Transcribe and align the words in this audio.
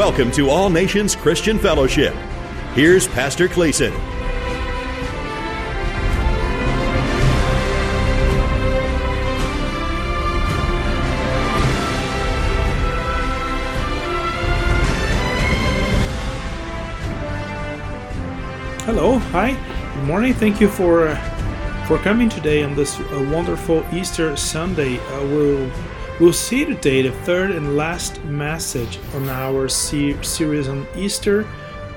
Welcome 0.00 0.30
to 0.32 0.48
All 0.48 0.70
Nations 0.70 1.14
Christian 1.14 1.58
Fellowship. 1.58 2.14
Here's 2.72 3.06
Pastor 3.06 3.48
Cleison. 3.48 3.90
Hello, 18.86 19.18
hi, 19.18 19.52
good 19.96 20.04
morning. 20.04 20.32
Thank 20.32 20.62
you 20.62 20.68
for 20.68 21.08
uh, 21.08 21.84
for 21.86 21.98
coming 21.98 22.30
today 22.30 22.64
on 22.64 22.74
this 22.74 22.98
uh, 22.98 23.28
wonderful 23.30 23.84
Easter 23.92 24.34
Sunday. 24.34 24.98
Uh, 24.98 25.26
we'll 25.26 25.70
we'll 26.20 26.32
see 26.32 26.66
today 26.66 27.02
the 27.02 27.12
third 27.24 27.50
and 27.50 27.76
last 27.76 28.22
message 28.24 28.98
on 29.14 29.28
our 29.28 29.68
series 29.68 30.68
on 30.68 30.86
Easter, 30.94 31.48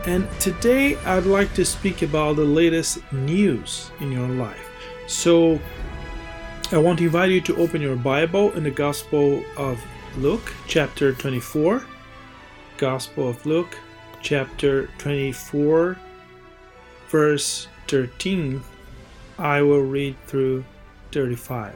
and 0.05 0.27
today 0.39 0.95
I'd 1.05 1.25
like 1.25 1.53
to 1.55 1.65
speak 1.65 2.01
about 2.01 2.37
the 2.37 2.45
latest 2.45 2.99
news 3.11 3.91
in 3.99 4.11
your 4.11 4.29
life. 4.29 4.69
So 5.07 5.59
I 6.71 6.77
want 6.77 6.99
to 6.99 7.05
invite 7.05 7.31
you 7.31 7.41
to 7.41 7.57
open 7.57 7.81
your 7.81 7.97
Bible 7.97 8.53
in 8.53 8.63
the 8.63 8.71
Gospel 8.71 9.43
of 9.57 9.83
Luke, 10.17 10.53
chapter 10.67 11.11
24. 11.11 11.85
Gospel 12.77 13.29
of 13.29 13.45
Luke, 13.45 13.77
chapter 14.21 14.87
24 14.97 15.97
verse 17.13 17.67
13, 17.89 18.63
I 19.37 19.61
will 19.61 19.83
read 19.83 20.15
through 20.25 20.65
35. 21.11 21.75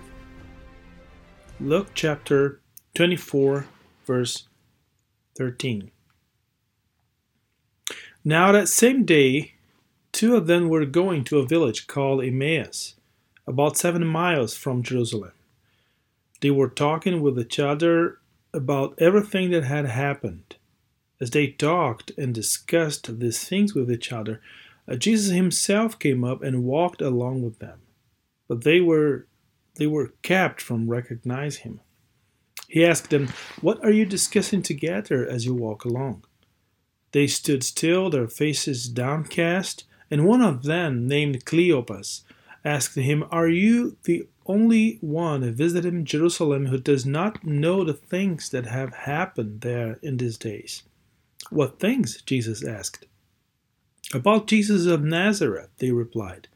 Luke 1.60 1.88
chapter 1.96 2.62
24, 2.94 3.66
verse 4.06 4.48
13. 5.36 5.90
Now, 8.24 8.52
that 8.52 8.68
same 8.68 9.06
day, 9.06 9.54
two 10.12 10.36
of 10.36 10.46
them 10.46 10.70
were 10.70 10.86
going 10.86 11.24
to 11.24 11.40
a 11.40 11.48
village 11.48 11.88
called 11.88 12.24
Emmaus, 12.24 12.94
about 13.48 13.76
seven 13.76 14.06
miles 14.06 14.56
from 14.56 14.84
Jerusalem. 14.84 15.32
They 16.42 16.52
were 16.52 16.70
talking 16.70 17.22
with 17.22 17.40
each 17.40 17.58
other 17.58 18.20
about 18.54 18.94
everything 19.00 19.50
that 19.50 19.64
had 19.64 19.88
happened. 19.88 20.58
As 21.20 21.32
they 21.32 21.48
talked 21.48 22.12
and 22.20 22.36
discussed 22.36 23.20
these 23.20 23.44
things 23.44 23.74
with 23.74 23.90
each 23.92 24.14
other, 24.14 24.42
Jesus 25.00 25.34
himself 25.34 25.98
came 25.98 26.24
up 26.24 26.44
and 26.44 26.66
walked 26.66 27.02
along 27.02 27.42
with 27.42 27.58
them, 27.58 27.80
but 28.48 28.64
they 28.64 28.80
were 28.80 29.26
they 29.78 29.88
were 29.88 30.14
kept 30.22 30.62
from 30.62 30.90
recognizing 30.90 31.64
him. 31.64 31.80
He 32.68 32.86
asked 32.86 33.10
them, 33.10 33.30
"What 33.62 33.84
are 33.84 33.92
you 33.92 34.06
discussing 34.06 34.62
together 34.62 35.26
as 35.26 35.46
you 35.46 35.54
walk 35.54 35.86
along?" 35.86 36.26
They 37.14 37.28
stood 37.28 37.64
still, 37.64 38.10
their 38.10 38.28
faces 38.28 38.90
downcast, 38.90 39.86
and 40.12 40.26
one 40.26 40.42
of 40.42 40.64
them, 40.64 41.08
named 41.08 41.46
Cleopas, 41.46 42.24
asked 42.66 42.96
him, 42.96 43.24
"Are 43.32 43.48
you 43.48 43.98
the 44.04 44.28
only 44.46 44.98
one 45.02 45.54
visited 45.54 46.06
Jerusalem 46.06 46.68
who 46.68 46.78
does 46.78 47.06
not 47.06 47.46
know 47.46 47.84
the 47.84 47.94
things 47.94 48.50
that 48.50 48.66
have 48.66 48.94
happened 48.94 49.62
there 49.62 50.00
in 50.02 50.18
these 50.18 50.38
days?" 50.38 50.84
"What 51.50 51.80
things?" 51.80 52.22
Jesus 52.26 52.64
asked. 52.64 53.06
About 54.14 54.48
Jesus 54.48 54.86
of 54.86 55.04
Nazareth, 55.04 55.70
they 55.78 55.92
replied. 55.92 56.48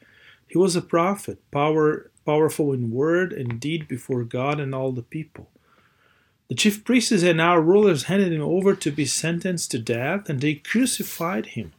He 0.52 0.58
was 0.58 0.76
a 0.76 0.82
prophet, 0.82 1.40
power, 1.50 2.12
powerful 2.26 2.74
in 2.74 2.92
word 2.92 3.32
and 3.32 3.58
deed 3.58 3.88
before 3.88 4.26
God 4.26 4.60
and 4.60 4.76
all 4.76 4.92
the 4.92 5.02
people. 5.02 5.50
The 6.50 6.56
chief 6.56 6.84
priests 6.84 7.24
and 7.24 7.40
our 7.40 7.62
rulers 7.62 8.04
handed 8.04 8.34
him 8.34 8.42
over 8.42 8.76
to 8.76 8.92
be 8.92 9.06
sentenced 9.06 9.72
to 9.72 9.80
death, 9.80 10.28
and 10.28 10.42
they 10.42 10.56
crucified 10.56 11.46
him. 11.46 11.72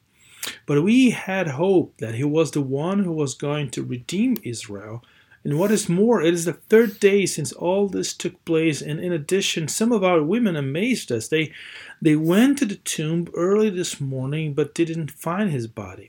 But 0.65 0.83
we 0.83 1.11
had 1.11 1.49
hope 1.49 1.99
that 1.99 2.15
he 2.15 2.25
was 2.25 2.53
the 2.53 2.63
one 2.63 3.05
who 3.05 3.13
was 3.13 3.35
going 3.35 3.69
to 3.73 3.85
redeem 3.85 4.39
Israel. 4.43 5.05
And 5.45 5.59
what 5.59 5.71
is 5.71 5.91
more, 5.91 6.23
it 6.23 6.33
is 6.33 6.47
the 6.47 6.55
third 6.55 6.99
day 6.99 7.27
since 7.27 7.53
all 7.53 7.89
this 7.89 8.15
took 8.15 8.43
place, 8.47 8.81
and 8.81 8.99
in 8.99 9.13
addition, 9.13 9.69
some 9.69 9.93
of 9.93 10.03
our 10.03 10.23
women 10.23 10.57
amazed 10.57 11.13
us. 11.13 11.29
They 11.29 11.53
they 12.01 12.17
went 12.17 12.57
to 12.61 12.65
the 12.65 12.77
tomb 12.77 13.29
early 13.35 13.69
this 13.69 14.01
morning, 14.01 14.55
but 14.55 14.75
didn't 14.75 15.11
find 15.11 15.51
his 15.51 15.67
body. 15.67 16.09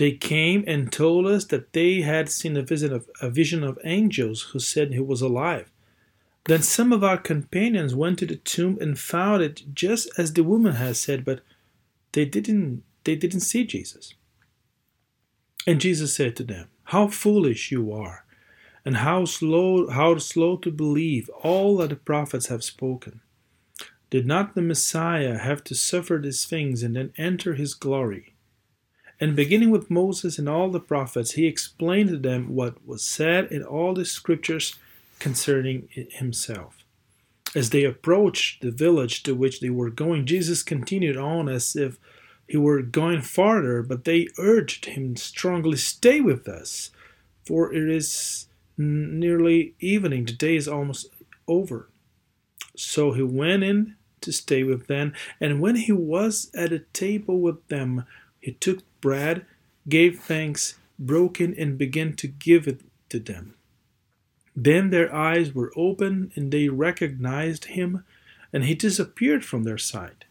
They 0.00 0.12
came 0.12 0.64
and 0.66 0.90
told 0.90 1.26
us 1.26 1.44
that 1.44 1.74
they 1.74 2.00
had 2.00 2.30
seen 2.30 2.56
a, 2.56 2.62
visit 2.62 2.90
of, 2.90 3.10
a 3.20 3.28
vision 3.28 3.62
of 3.62 3.78
angels 3.84 4.40
who 4.44 4.58
said 4.58 4.94
he 4.94 4.98
was 4.98 5.20
alive. 5.20 5.70
Then 6.44 6.62
some 6.62 6.90
of 6.90 7.04
our 7.04 7.18
companions 7.18 7.94
went 7.94 8.18
to 8.20 8.24
the 8.24 8.36
tomb 8.36 8.78
and 8.80 8.98
found 8.98 9.42
it 9.42 9.62
just 9.74 10.08
as 10.18 10.32
the 10.32 10.42
woman 10.42 10.76
had 10.76 10.96
said, 10.96 11.22
but 11.22 11.42
they 12.12 12.24
didn't 12.24 12.82
they 13.04 13.14
didn't 13.14 13.40
see 13.40 13.66
Jesus. 13.66 14.14
And 15.66 15.82
Jesus 15.82 16.14
said 16.14 16.34
to 16.36 16.44
them, 16.44 16.68
How 16.84 17.08
foolish 17.08 17.70
you 17.70 17.92
are, 17.92 18.24
and 18.86 18.96
how 18.96 19.26
slow 19.26 19.90
how 19.90 20.16
slow 20.16 20.56
to 20.56 20.70
believe 20.70 21.28
all 21.42 21.76
that 21.76 21.90
the 21.90 21.96
prophets 21.96 22.46
have 22.46 22.64
spoken. 22.64 23.20
Did 24.08 24.24
not 24.26 24.54
the 24.54 24.62
Messiah 24.62 25.36
have 25.36 25.62
to 25.64 25.74
suffer 25.74 26.18
these 26.22 26.46
things 26.46 26.82
and 26.82 26.96
then 26.96 27.12
enter 27.18 27.52
his 27.52 27.74
glory? 27.74 28.29
And 29.20 29.36
beginning 29.36 29.70
with 29.70 29.90
Moses 29.90 30.38
and 30.38 30.48
all 30.48 30.70
the 30.70 30.80
prophets, 30.80 31.32
he 31.32 31.46
explained 31.46 32.08
to 32.08 32.16
them 32.16 32.54
what 32.54 32.86
was 32.86 33.04
said 33.04 33.52
in 33.52 33.62
all 33.62 33.92
the 33.92 34.06
scriptures 34.06 34.76
concerning 35.18 35.88
himself. 35.92 36.78
As 37.54 37.70
they 37.70 37.84
approached 37.84 38.62
the 38.62 38.70
village 38.70 39.22
to 39.24 39.34
which 39.34 39.60
they 39.60 39.68
were 39.68 39.90
going, 39.90 40.24
Jesus 40.24 40.62
continued 40.62 41.18
on 41.18 41.48
as 41.48 41.76
if 41.76 41.98
he 42.48 42.56
were 42.56 42.80
going 42.80 43.20
farther, 43.20 43.82
but 43.82 44.04
they 44.04 44.28
urged 44.38 44.86
him 44.86 45.16
strongly, 45.16 45.76
Stay 45.76 46.20
with 46.20 46.48
us, 46.48 46.90
for 47.44 47.72
it 47.72 47.88
is 47.88 48.48
nearly 48.78 49.74
evening. 49.78 50.24
The 50.24 50.32
day 50.32 50.56
is 50.56 50.66
almost 50.66 51.08
over. 51.46 51.90
So 52.76 53.12
he 53.12 53.22
went 53.22 53.62
in 53.62 53.96
to 54.22 54.32
stay 54.32 54.62
with 54.62 54.86
them, 54.86 55.12
and 55.40 55.60
when 55.60 55.76
he 55.76 55.92
was 55.92 56.50
at 56.54 56.72
a 56.72 56.80
table 56.80 57.40
with 57.40 57.66
them, 57.68 58.04
he 58.40 58.52
took 58.52 58.82
bread, 59.00 59.46
gave 59.88 60.20
thanks, 60.20 60.78
broke 60.98 61.40
it, 61.40 61.56
and 61.58 61.78
began 61.78 62.14
to 62.14 62.28
give 62.28 62.68
it 62.68 62.80
to 63.08 63.18
them. 63.18 63.54
Then 64.54 64.90
their 64.90 65.14
eyes 65.14 65.54
were 65.54 65.72
opened, 65.76 66.32
and 66.34 66.52
they 66.52 66.68
recognized 66.68 67.66
him, 67.66 68.04
and 68.52 68.64
he 68.64 68.74
disappeared 68.74 69.44
from 69.44 69.64
their 69.64 69.78
sight. 69.78 70.24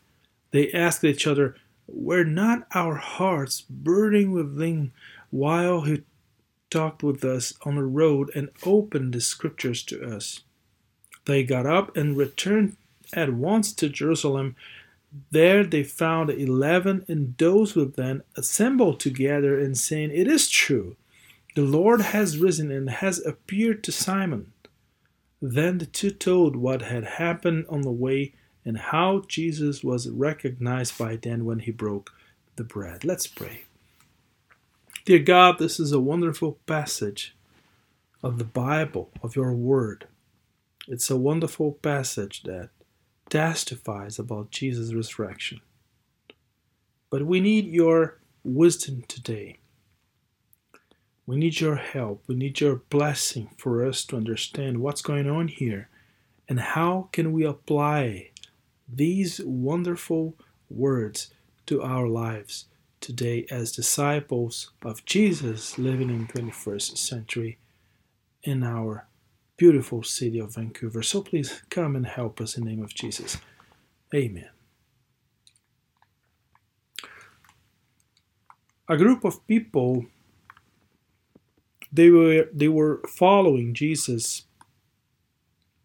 They 0.51 0.71
asked 0.71 1.03
each 1.03 1.25
other, 1.25 1.55
Were 1.87 2.23
not 2.23 2.67
our 2.73 2.95
hearts 2.95 3.61
burning 3.69 4.31
within 4.31 4.91
while 5.29 5.81
he 5.81 6.03
talked 6.69 7.01
with 7.01 7.23
us 7.23 7.53
on 7.63 7.75
the 7.75 7.83
road 7.83 8.31
and 8.35 8.49
opened 8.65 9.13
the 9.13 9.21
scriptures 9.21 9.83
to 9.83 10.15
us? 10.15 10.41
They 11.25 11.43
got 11.43 11.65
up 11.65 11.95
and 11.95 12.17
returned 12.17 12.75
at 13.13 13.33
once 13.33 13.73
to 13.73 13.89
Jerusalem. 13.89 14.55
There 15.31 15.63
they 15.63 15.83
found 15.83 16.29
eleven, 16.29 17.05
and 17.07 17.35
those 17.37 17.75
with 17.75 17.95
them 17.95 18.23
assembled 18.35 18.99
together 18.99 19.59
and 19.59 19.77
saying, 19.77 20.11
It 20.11 20.27
is 20.27 20.49
true, 20.49 20.95
the 21.55 21.63
Lord 21.63 22.01
has 22.01 22.37
risen 22.37 22.71
and 22.71 22.89
has 22.89 23.25
appeared 23.25 23.83
to 23.83 23.91
Simon. 23.91 24.53
Then 25.41 25.77
the 25.77 25.85
two 25.85 26.11
told 26.11 26.55
what 26.55 26.81
had 26.83 27.03
happened 27.03 27.65
on 27.69 27.81
the 27.81 27.91
way 27.91 28.33
and 28.65 28.77
how 28.77 29.23
Jesus 29.27 29.83
was 29.83 30.09
recognized 30.09 30.97
by 30.97 31.15
them 31.15 31.45
when 31.45 31.59
he 31.59 31.71
broke 31.71 32.11
the 32.55 32.63
bread. 32.63 33.03
Let's 33.03 33.25
pray. 33.25 33.63
Dear 35.05 35.19
God, 35.19 35.57
this 35.57 35.79
is 35.79 35.91
a 35.91 35.99
wonderful 35.99 36.59
passage 36.67 37.35
of 38.21 38.37
the 38.37 38.43
Bible, 38.43 39.09
of 39.23 39.35
your 39.35 39.53
word. 39.53 40.07
It's 40.87 41.09
a 41.09 41.17
wonderful 41.17 41.73
passage 41.73 42.43
that 42.43 42.69
testifies 43.29 44.19
about 44.19 44.51
Jesus' 44.51 44.93
resurrection. 44.93 45.61
But 47.09 47.25
we 47.25 47.39
need 47.39 47.65
your 47.67 48.19
wisdom 48.43 49.03
today. 49.07 49.59
We 51.25 51.37
need 51.37 51.59
your 51.59 51.75
help. 51.75 52.23
We 52.27 52.35
need 52.35 52.59
your 52.59 52.77
blessing 52.89 53.49
for 53.57 53.85
us 53.85 54.03
to 54.05 54.17
understand 54.17 54.79
what's 54.79 55.01
going 55.01 55.29
on 55.29 55.47
here 55.47 55.89
and 56.47 56.59
how 56.59 57.09
can 57.11 57.31
we 57.31 57.45
apply 57.45 58.31
these 58.87 59.39
wonderful 59.43 60.35
words 60.69 61.31
to 61.67 61.83
our 61.83 62.07
lives 62.07 62.65
today 62.99 63.45
as 63.51 63.71
disciples 63.71 64.71
of 64.83 65.05
Jesus 65.05 65.77
living 65.77 66.09
in 66.09 66.27
21st 66.27 66.97
century 66.97 67.59
in 68.43 68.63
our 68.63 69.08
beautiful 69.59 70.01
city 70.01 70.39
of 70.39 70.55
Vancouver. 70.55 71.03
So 71.03 71.21
please 71.21 71.61
come 71.69 71.95
and 71.95 72.07
help 72.07 72.39
us 72.39 72.57
in 72.57 72.63
the 72.63 72.69
name 72.69 72.81
of 72.81 72.95
Jesus. 72.95 73.37
Amen. 74.15 74.49
A 78.87 78.97
group 78.97 79.23
of 79.23 79.45
people 79.45 80.05
they 81.91 82.09
were 82.09 82.47
they 82.53 82.67
were 82.67 83.01
following 83.07 83.73
Jesus 83.73 84.43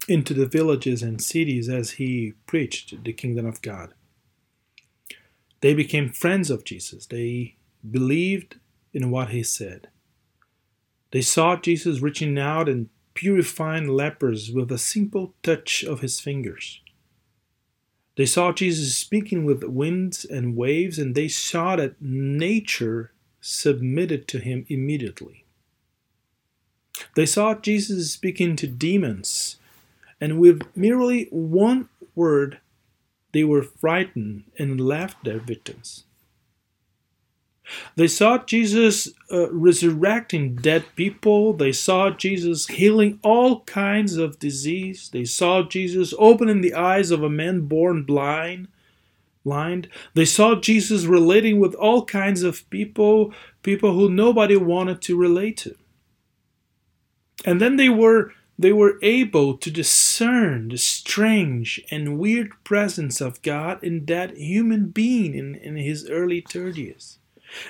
into 0.07 0.33
the 0.33 0.45
villages 0.45 1.01
and 1.01 1.21
cities 1.21 1.67
as 1.67 1.91
he 1.91 2.33
preached 2.45 3.03
the 3.03 3.13
kingdom 3.13 3.45
of 3.45 3.61
God. 3.61 3.93
They 5.61 5.73
became 5.73 6.09
friends 6.09 6.49
of 6.51 6.63
Jesus. 6.63 7.07
They 7.07 7.55
believed 7.89 8.57
in 8.93 9.09
what 9.09 9.29
he 9.29 9.43
said. 9.43 9.89
They 11.11 11.21
saw 11.21 11.55
Jesus 11.55 12.01
reaching 12.01 12.37
out 12.37 12.69
and 12.69 12.89
purifying 13.15 13.87
lepers 13.87 14.51
with 14.51 14.71
a 14.71 14.77
simple 14.77 15.33
touch 15.41 15.83
of 15.83 16.01
his 16.01 16.19
fingers. 16.19 16.81
They 18.17 18.25
saw 18.25 18.51
Jesus 18.51 18.95
speaking 18.97 19.43
with 19.43 19.63
winds 19.63 20.23
and 20.23 20.55
waves, 20.55 20.99
and 20.99 21.15
they 21.15 21.27
saw 21.27 21.75
that 21.75 22.01
nature 22.01 23.11
submitted 23.41 24.27
to 24.29 24.39
him 24.39 24.65
immediately. 24.69 25.45
They 27.15 27.25
saw 27.25 27.55
Jesus 27.55 28.11
speaking 28.11 28.55
to 28.57 28.67
demons, 28.67 29.57
and 30.21 30.39
with 30.39 30.61
merely 30.75 31.27
one 31.31 31.89
word, 32.13 32.59
they 33.33 33.43
were 33.43 33.63
frightened 33.63 34.45
and 34.57 34.79
left 34.79 35.23
their 35.23 35.39
victims. 35.39 36.05
They 37.95 38.07
saw 38.07 38.37
Jesus 38.43 39.09
uh, 39.31 39.51
resurrecting 39.51 40.55
dead 40.55 40.85
people. 40.95 41.53
They 41.53 41.71
saw 41.71 42.09
Jesus 42.09 42.67
healing 42.67 43.19
all 43.23 43.61
kinds 43.61 44.17
of 44.17 44.39
disease. 44.39 45.09
They 45.11 45.25
saw 45.25 45.63
Jesus 45.63 46.13
opening 46.17 46.61
the 46.61 46.73
eyes 46.73 47.11
of 47.11 47.23
a 47.23 47.29
man 47.29 47.61
born 47.61 48.03
blind. 48.03 48.67
Blind. 49.43 49.87
They 50.13 50.25
saw 50.25 50.55
Jesus 50.55 51.05
relating 51.05 51.59
with 51.59 51.75
all 51.75 52.05
kinds 52.05 52.43
of 52.43 52.67
people, 52.69 53.33
people 53.63 53.93
who 53.93 54.09
nobody 54.09 54.55
wanted 54.55 55.01
to 55.03 55.17
relate 55.17 55.57
to. 55.57 55.75
And 57.45 57.61
then 57.61 57.75
they 57.75 57.89
were 57.89 58.31
they 58.57 58.71
were 58.71 58.97
able 59.01 59.57
to 59.57 59.69
discern 59.69 60.69
the 60.69 60.77
strange 60.77 61.81
and 61.91 62.17
weird 62.17 62.51
presence 62.63 63.19
of 63.19 63.41
God 63.41 63.83
in 63.83 64.05
that 64.05 64.37
human 64.37 64.87
being 64.87 65.35
in, 65.35 65.55
in 65.55 65.75
his 65.75 66.09
early 66.09 66.41
30s. 66.41 67.17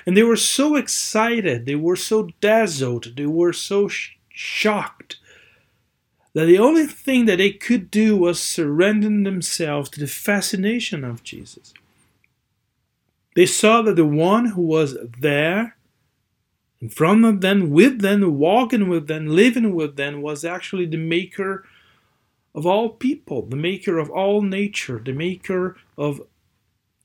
And 0.04 0.16
they 0.16 0.22
were 0.22 0.36
so 0.36 0.76
excited, 0.76 1.66
they 1.66 1.74
were 1.74 1.96
so 1.96 2.30
dazzled, 2.40 3.16
they 3.16 3.26
were 3.26 3.52
so 3.52 3.88
sh- 3.88 4.16
shocked 4.28 5.16
that 6.34 6.46
the 6.46 6.58
only 6.58 6.86
thing 6.86 7.24
that 7.26 7.38
they 7.38 7.50
could 7.50 7.90
do 7.90 8.16
was 8.16 8.38
surrender 8.38 9.08
themselves 9.08 9.88
to 9.88 10.00
the 10.00 10.06
fascination 10.06 11.02
of 11.02 11.22
Jesus. 11.22 11.72
They 13.34 13.46
saw 13.46 13.82
that 13.82 13.96
the 13.96 14.04
one 14.04 14.46
who 14.46 14.62
was 14.62 14.96
there 15.18 15.76
in 16.80 16.90
front 16.90 17.24
of 17.24 17.40
them, 17.40 17.70
with 17.70 18.00
them, 18.00 18.38
walking 18.38 18.88
with 18.88 19.06
them, 19.06 19.28
living 19.28 19.74
with 19.74 19.96
them, 19.96 20.20
was 20.20 20.44
actually 20.44 20.86
the 20.86 20.98
maker 20.98 21.64
of 22.54 22.66
all 22.66 22.90
people, 22.90 23.42
the 23.46 23.56
maker 23.56 23.98
of 23.98 24.10
all 24.10 24.42
nature, 24.42 25.00
the 25.02 25.12
maker 25.12 25.76
of 25.96 26.20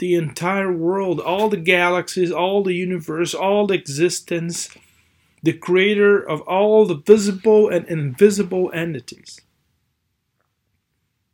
the 0.02 0.16
entire 0.16 0.74
world, 0.74 1.20
all 1.20 1.48
the 1.48 1.56
galaxies, 1.56 2.32
all 2.32 2.64
the 2.64 2.74
universe, 2.74 3.36
all 3.36 3.68
the 3.68 3.76
existence, 3.76 4.76
the 5.44 5.54
creator 5.54 6.18
of 6.18 6.42
all 6.42 6.88
the 6.88 6.96
visible 6.96 7.70
and 7.70 7.88
invisible 7.88 8.72
entities. 8.74 9.40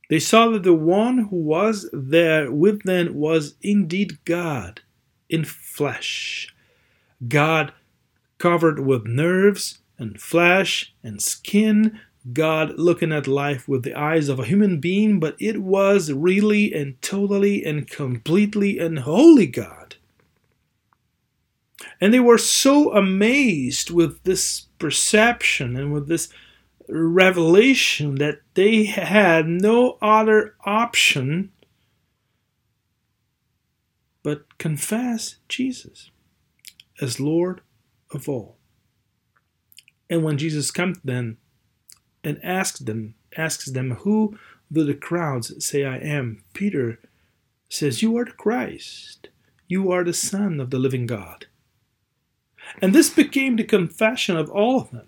They 0.09 0.19
saw 0.19 0.49
that 0.49 0.63
the 0.63 0.73
one 0.73 1.29
who 1.29 1.37
was 1.37 1.89
there 1.93 2.51
with 2.51 2.83
them 2.83 3.15
was 3.15 3.55
indeed 3.61 4.19
God 4.25 4.81
in 5.29 5.45
flesh. 5.45 6.53
God 7.25 7.71
covered 8.37 8.79
with 8.79 9.05
nerves 9.05 9.79
and 9.97 10.19
flesh 10.19 10.93
and 11.01 11.21
skin, 11.21 12.01
God 12.33 12.77
looking 12.77 13.11
at 13.11 13.27
life 13.27 13.67
with 13.67 13.83
the 13.83 13.93
eyes 13.93 14.29
of 14.29 14.39
a 14.39 14.45
human 14.45 14.79
being, 14.79 15.19
but 15.19 15.35
it 15.39 15.61
was 15.61 16.11
really 16.11 16.73
and 16.73 17.01
totally 17.01 17.63
and 17.63 17.87
completely 17.87 18.79
and 18.79 18.99
holy 18.99 19.47
God. 19.47 19.95
And 22.01 22.13
they 22.13 22.19
were 22.19 22.37
so 22.37 22.93
amazed 22.93 23.89
with 23.89 24.23
this 24.23 24.67
perception 24.79 25.75
and 25.75 25.93
with 25.93 26.07
this 26.07 26.29
revelation 26.89 28.15
that 28.15 28.41
they 28.53 28.85
had 28.85 29.47
no 29.47 29.97
other 30.01 30.55
option 30.65 31.51
but 34.23 34.57
confess 34.57 35.37
Jesus 35.47 36.11
as 37.01 37.19
Lord 37.19 37.61
of 38.11 38.27
all. 38.27 38.57
And 40.09 40.23
when 40.23 40.37
Jesus 40.37 40.71
comes 40.71 40.99
then 41.03 41.37
and 42.27 42.43
asks 42.43 42.79
them, 42.79 43.15
asks 43.37 43.65
them, 43.65 43.91
Who 44.01 44.37
do 44.71 44.83
the 44.83 44.93
crowds 44.93 45.65
say 45.65 45.85
I 45.85 45.97
am? 45.97 46.43
Peter 46.53 46.99
says, 47.69 48.01
You 48.01 48.17
are 48.17 48.25
the 48.25 48.31
Christ. 48.31 49.29
You 49.67 49.91
are 49.91 50.03
the 50.03 50.13
Son 50.13 50.59
of 50.59 50.69
the 50.69 50.79
living 50.79 51.05
God. 51.05 51.45
And 52.81 52.93
this 52.93 53.09
became 53.09 53.55
the 53.55 53.63
confession 53.63 54.35
of 54.35 54.49
all 54.49 54.81
of 54.81 54.91
them 54.91 55.07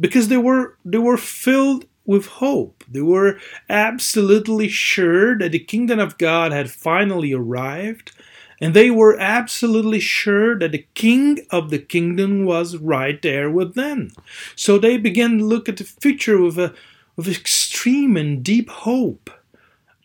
because 0.00 0.28
they 0.28 0.38
were 0.38 0.78
they 0.84 0.98
were 0.98 1.18
filled 1.18 1.84
with 2.06 2.26
hope. 2.26 2.82
They 2.88 3.02
were 3.02 3.38
absolutely 3.68 4.68
sure 4.68 5.38
that 5.38 5.52
the 5.52 5.58
kingdom 5.58 5.98
of 5.98 6.18
God 6.18 6.52
had 6.52 6.70
finally 6.70 7.32
arrived 7.32 8.12
and 8.60 8.74
they 8.74 8.90
were 8.90 9.18
absolutely 9.18 10.00
sure 10.00 10.58
that 10.58 10.72
the 10.72 10.86
king 10.94 11.40
of 11.50 11.70
the 11.70 11.78
kingdom 11.78 12.44
was 12.44 12.76
right 12.76 13.20
there 13.22 13.50
with 13.50 13.74
them. 13.74 14.10
So 14.56 14.78
they 14.78 14.96
began 14.96 15.38
to 15.38 15.44
look 15.44 15.68
at 15.68 15.76
the 15.76 15.84
future 15.84 16.40
with, 16.40 16.58
a, 16.58 16.74
with 17.16 17.28
extreme 17.28 18.16
and 18.16 18.42
deep 18.42 18.70
hope. 18.70 19.30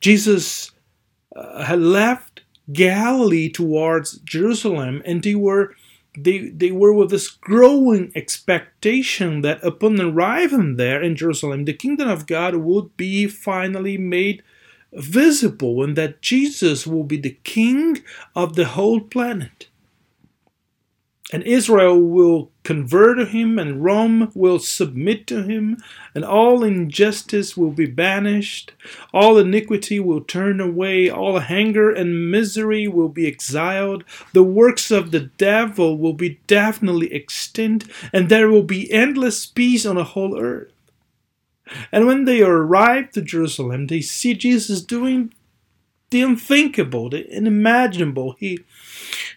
Jesus 0.01 0.71
uh, 1.35 1.63
had 1.63 1.79
left 1.79 2.41
Galilee 2.71 3.49
towards 3.49 4.19
Jerusalem, 4.19 5.01
and 5.05 5.23
they 5.23 5.35
were 5.35 5.75
they, 6.17 6.49
they 6.49 6.71
were 6.71 6.91
with 6.91 7.11
this 7.11 7.29
growing 7.29 8.11
expectation 8.15 9.41
that 9.41 9.63
upon 9.63 10.01
arriving 10.01 10.75
there 10.75 11.01
in 11.01 11.15
Jerusalem, 11.15 11.65
the 11.65 11.73
kingdom 11.73 12.09
of 12.09 12.25
God 12.25 12.55
would 12.55 12.97
be 12.97 13.27
finally 13.27 13.97
made 13.97 14.43
visible 14.93 15.83
and 15.83 15.95
that 15.95 16.21
Jesus 16.21 16.87
will 16.87 17.03
be 17.03 17.17
the 17.17 17.37
king 17.43 18.03
of 18.35 18.55
the 18.55 18.65
whole 18.65 18.99
planet. 18.99 19.67
And 21.31 21.43
Israel 21.43 22.01
will 22.01 22.51
convert 22.63 23.19
to 23.19 23.25
him, 23.25 23.59
and 23.59 23.83
Rome 23.83 24.31
will 24.33 24.57
submit 24.57 25.27
to 25.27 25.43
him, 25.43 25.77
and 26.15 26.25
all 26.25 26.63
injustice 26.63 27.55
will 27.55 27.69
be 27.69 27.85
banished, 27.85 28.71
all 29.13 29.37
iniquity 29.37 29.99
will 29.99 30.21
turn 30.21 30.59
away, 30.59 31.07
all 31.07 31.39
anger 31.39 31.91
and 31.91 32.31
misery 32.31 32.87
will 32.87 33.09
be 33.09 33.27
exiled, 33.27 34.03
the 34.33 34.41
works 34.41 34.89
of 34.89 35.11
the 35.11 35.19
devil 35.19 35.99
will 35.99 36.13
be 36.13 36.39
definitely 36.47 37.13
extinct, 37.13 37.87
and 38.11 38.29
there 38.29 38.49
will 38.49 38.63
be 38.63 38.91
endless 38.91 39.45
peace 39.45 39.85
on 39.85 39.97
the 39.97 40.03
whole 40.03 40.35
earth. 40.39 40.71
And 41.91 42.07
when 42.07 42.25
they 42.25 42.41
arrive 42.41 43.11
to 43.11 43.21
Jerusalem, 43.21 43.87
they 43.87 44.01
see 44.01 44.33
Jesus 44.33 44.81
doing 44.81 45.33
the 46.09 46.21
unthinkable, 46.21 47.09
the 47.09 47.27
unimaginable. 47.35 48.35
He 48.39 48.59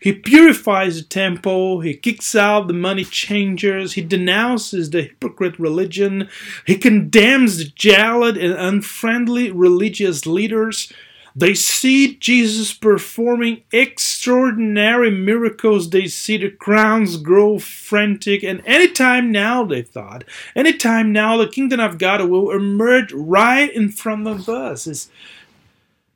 he 0.00 0.12
purifies 0.12 0.96
the 0.96 1.06
temple, 1.06 1.80
he 1.80 1.94
kicks 1.94 2.34
out 2.34 2.66
the 2.66 2.74
money 2.74 3.04
changers, 3.04 3.92
he 3.92 4.02
denounces 4.02 4.90
the 4.90 5.02
hypocrite 5.02 5.58
religion, 5.60 6.28
he 6.66 6.76
condemns 6.76 7.58
the 7.58 7.64
jealous 7.66 8.36
and 8.36 8.52
unfriendly 8.52 9.52
religious 9.52 10.26
leaders. 10.26 10.92
They 11.34 11.54
see 11.54 12.16
Jesus 12.16 12.74
performing 12.74 13.62
extraordinary 13.72 15.10
miracles. 15.10 15.88
They 15.88 16.06
see 16.06 16.36
the 16.36 16.50
crowds 16.50 17.16
grow 17.16 17.58
frantic. 17.58 18.42
And 18.42 18.62
anytime 18.66 19.32
now, 19.32 19.64
they 19.64 19.82
thought, 19.82 20.24
anytime 20.54 21.10
now, 21.10 21.38
the 21.38 21.48
kingdom 21.48 21.80
of 21.80 21.98
God 21.98 22.28
will 22.28 22.50
emerge 22.50 23.12
right 23.12 23.72
in 23.74 23.90
front 23.90 24.28
of 24.28 24.48
us. 24.48 24.86
It's, 24.86 25.08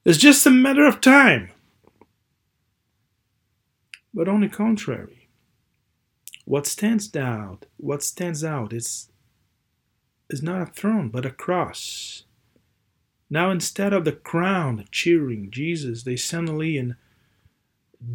it's 0.04 0.18
just 0.18 0.46
a 0.46 0.50
matter 0.50 0.86
of 0.86 1.00
time. 1.00 1.50
But 4.12 4.28
on 4.28 4.40
the 4.40 4.48
contrary, 4.48 5.28
what 6.44 6.66
stands 6.66 7.14
out, 7.16 7.66
what 7.76 8.02
stands 8.02 8.44
out 8.44 8.72
is, 8.72 9.10
is 10.28 10.42
not 10.42 10.62
a 10.62 10.66
throne, 10.66 11.08
but 11.08 11.26
a 11.26 11.30
cross 11.30 12.25
now, 13.28 13.50
instead 13.50 13.92
of 13.92 14.04
the 14.04 14.12
crowd 14.12 14.86
cheering 14.92 15.50
Jesus, 15.50 16.04
they 16.04 16.16
suddenly 16.16 16.78
and 16.78 16.94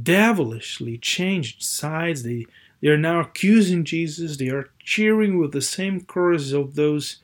devilishly 0.04 0.98
changed 0.98 1.64
sides. 1.64 2.24
They, 2.24 2.46
they 2.82 2.88
are 2.90 2.98
now 2.98 3.20
accusing 3.20 3.84
Jesus. 3.84 4.38
They 4.38 4.50
are 4.50 4.70
cheering 4.80 5.38
with 5.38 5.52
the 5.52 5.62
same 5.62 6.02
chorus 6.02 6.54
of 6.54 6.76
those 6.76 7.18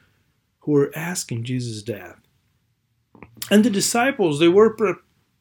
who 0.62 0.74
were 0.74 0.92
asking 0.96 1.46
Jesus' 1.46 1.82
death. 1.82 2.20
And 3.50 3.64
the 3.64 3.70
disciples, 3.70 4.40
they 4.40 4.50
were 4.50 4.76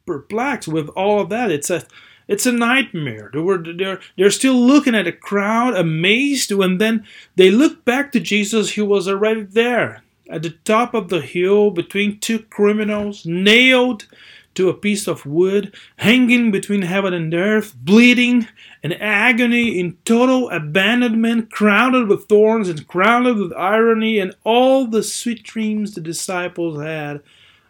perplexed 0.07 0.69
with 0.69 0.89
all 0.91 1.21
of 1.21 1.29
that. 1.31 1.51
It's 1.51 1.71
a 1.71 1.85
it's 2.29 2.47
a 2.47 2.53
nightmare. 2.53 3.31
They 3.33 3.41
were 3.41 3.59
they're 3.59 4.01
they're 4.17 4.31
still 4.31 4.55
looking 4.55 4.95
at 4.95 5.05
the 5.05 5.13
crowd, 5.13 5.77
amazed, 5.77 6.53
and 6.53 6.81
then 6.81 7.05
they 7.35 7.51
look 7.51 7.85
back 7.85 8.13
to 8.13 8.21
Jesus, 8.21 8.75
who 8.75 8.85
was 8.85 9.09
already 9.09 9.43
there 9.43 10.05
at 10.29 10.43
the 10.43 10.51
top 10.65 10.95
of 10.95 11.09
the 11.09 11.21
hill 11.21 11.71
between 11.71 12.19
two 12.19 12.41
criminals, 12.41 13.25
nailed 13.27 14.07
to 14.55 14.69
a 14.71 14.75
piece 14.75 15.07
of 15.07 15.27
wood, 15.27 15.75
hanging 15.99 16.51
between 16.51 16.83
heaven 16.83 17.13
and 17.13 17.33
earth, 17.35 17.77
bleeding, 17.77 18.49
in 18.83 18.93
agony, 18.95 19.79
in 19.79 19.99
total 20.05 20.49
abandonment, 20.51 21.51
crowned 21.51 22.09
with 22.09 22.27
thorns 22.27 22.69
and 22.69 22.89
crowned 22.89 23.39
with 23.39 23.53
irony, 23.53 24.19
and 24.19 24.35
all 24.45 24.87
the 24.87 25.03
sweet 25.03 25.43
dreams 25.43 25.95
the 25.95 26.01
disciples 26.01 26.83
had 26.83 27.23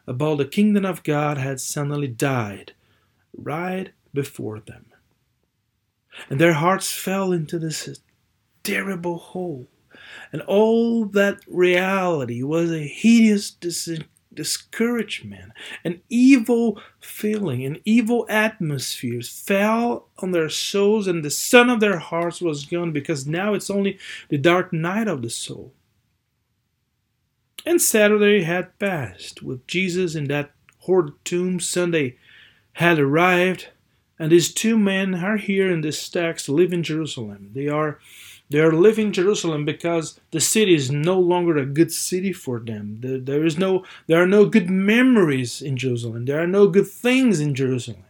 about 0.07 0.39
the 0.39 0.45
kingdom 0.45 0.85
of 0.85 1.03
God 1.03 1.39
had 1.39 1.61
suddenly 1.61 2.09
died 2.09 2.73
right 3.37 3.91
before 4.15 4.61
them. 4.61 4.87
And 6.31 6.41
their 6.41 6.55
hearts 6.55 6.93
fell 6.93 7.33
into 7.33 7.59
this 7.59 8.01
terrible 8.63 9.19
hole. 9.19 9.67
And 10.33 10.43
all 10.43 11.05
that 11.07 11.39
reality 11.49 12.43
was 12.43 12.73
a 12.73 12.87
hideous 12.87 13.51
dis- 13.51 14.01
discouragement, 14.33 15.53
an 15.85 16.01
evil 16.09 16.81
feeling, 17.01 17.65
an 17.65 17.79
evil 17.85 18.27
atmosphere 18.29 19.23
fell 19.23 20.09
on 20.19 20.31
their 20.31 20.49
souls, 20.49 21.09
and 21.09 21.25
the 21.25 21.31
sun 21.31 21.71
of 21.71 21.81
their 21.81 21.99
hearts 21.99 22.41
was 22.41 22.67
gone 22.67 22.93
because 22.93 23.27
now 23.27 23.55
it's 23.55 23.71
only 23.71 23.99
the 24.29 24.39
dark 24.39 24.73
night 24.73 25.09
of 25.09 25.23
the 25.23 25.31
soul. 25.31 25.73
And 27.65 27.83
Saturday 27.83 28.43
had 28.43 28.79
passed 28.79 29.43
with 29.43 29.67
Jesus 29.67 30.15
in 30.15 30.29
that 30.29 30.53
horrid 30.81 31.15
tomb. 31.25 31.59
Sunday 31.59 32.17
had 32.75 33.01
arrived, 33.01 33.69
and 34.21 34.31
these 34.31 34.55
two 34.55 34.79
men 34.79 35.17
are 35.17 35.37
here 35.37 35.69
in 35.69 35.81
this 35.81 36.09
text 36.09 36.49
live 36.49 36.73
in 36.73 36.85
Jerusalem. 36.85 37.51
They 37.55 37.67
are 37.67 37.99
they 38.49 38.61
are 38.61 38.73
leaving 38.73 39.12
Jerusalem 39.12 39.65
because 39.65 40.21
the 40.31 40.41
city 40.41 40.75
is 40.75 40.91
no 40.91 41.19
longer 41.19 41.57
a 41.57 41.67
good 41.67 41.93
city 41.93 42.33
for 42.33 42.61
them. 42.61 42.99
There 43.00 43.45
is 43.45 43.59
no 43.59 43.85
there 44.07 44.23
are 44.23 44.26
no 44.26 44.47
good 44.47 44.71
memories 44.71 45.61
in 45.61 45.76
Jerusalem. 45.76 46.26
There 46.26 46.41
are 46.41 46.47
no 46.47 46.69
good 46.69 46.87
things 46.87 47.41
in 47.41 47.55
Jerusalem. 47.55 48.05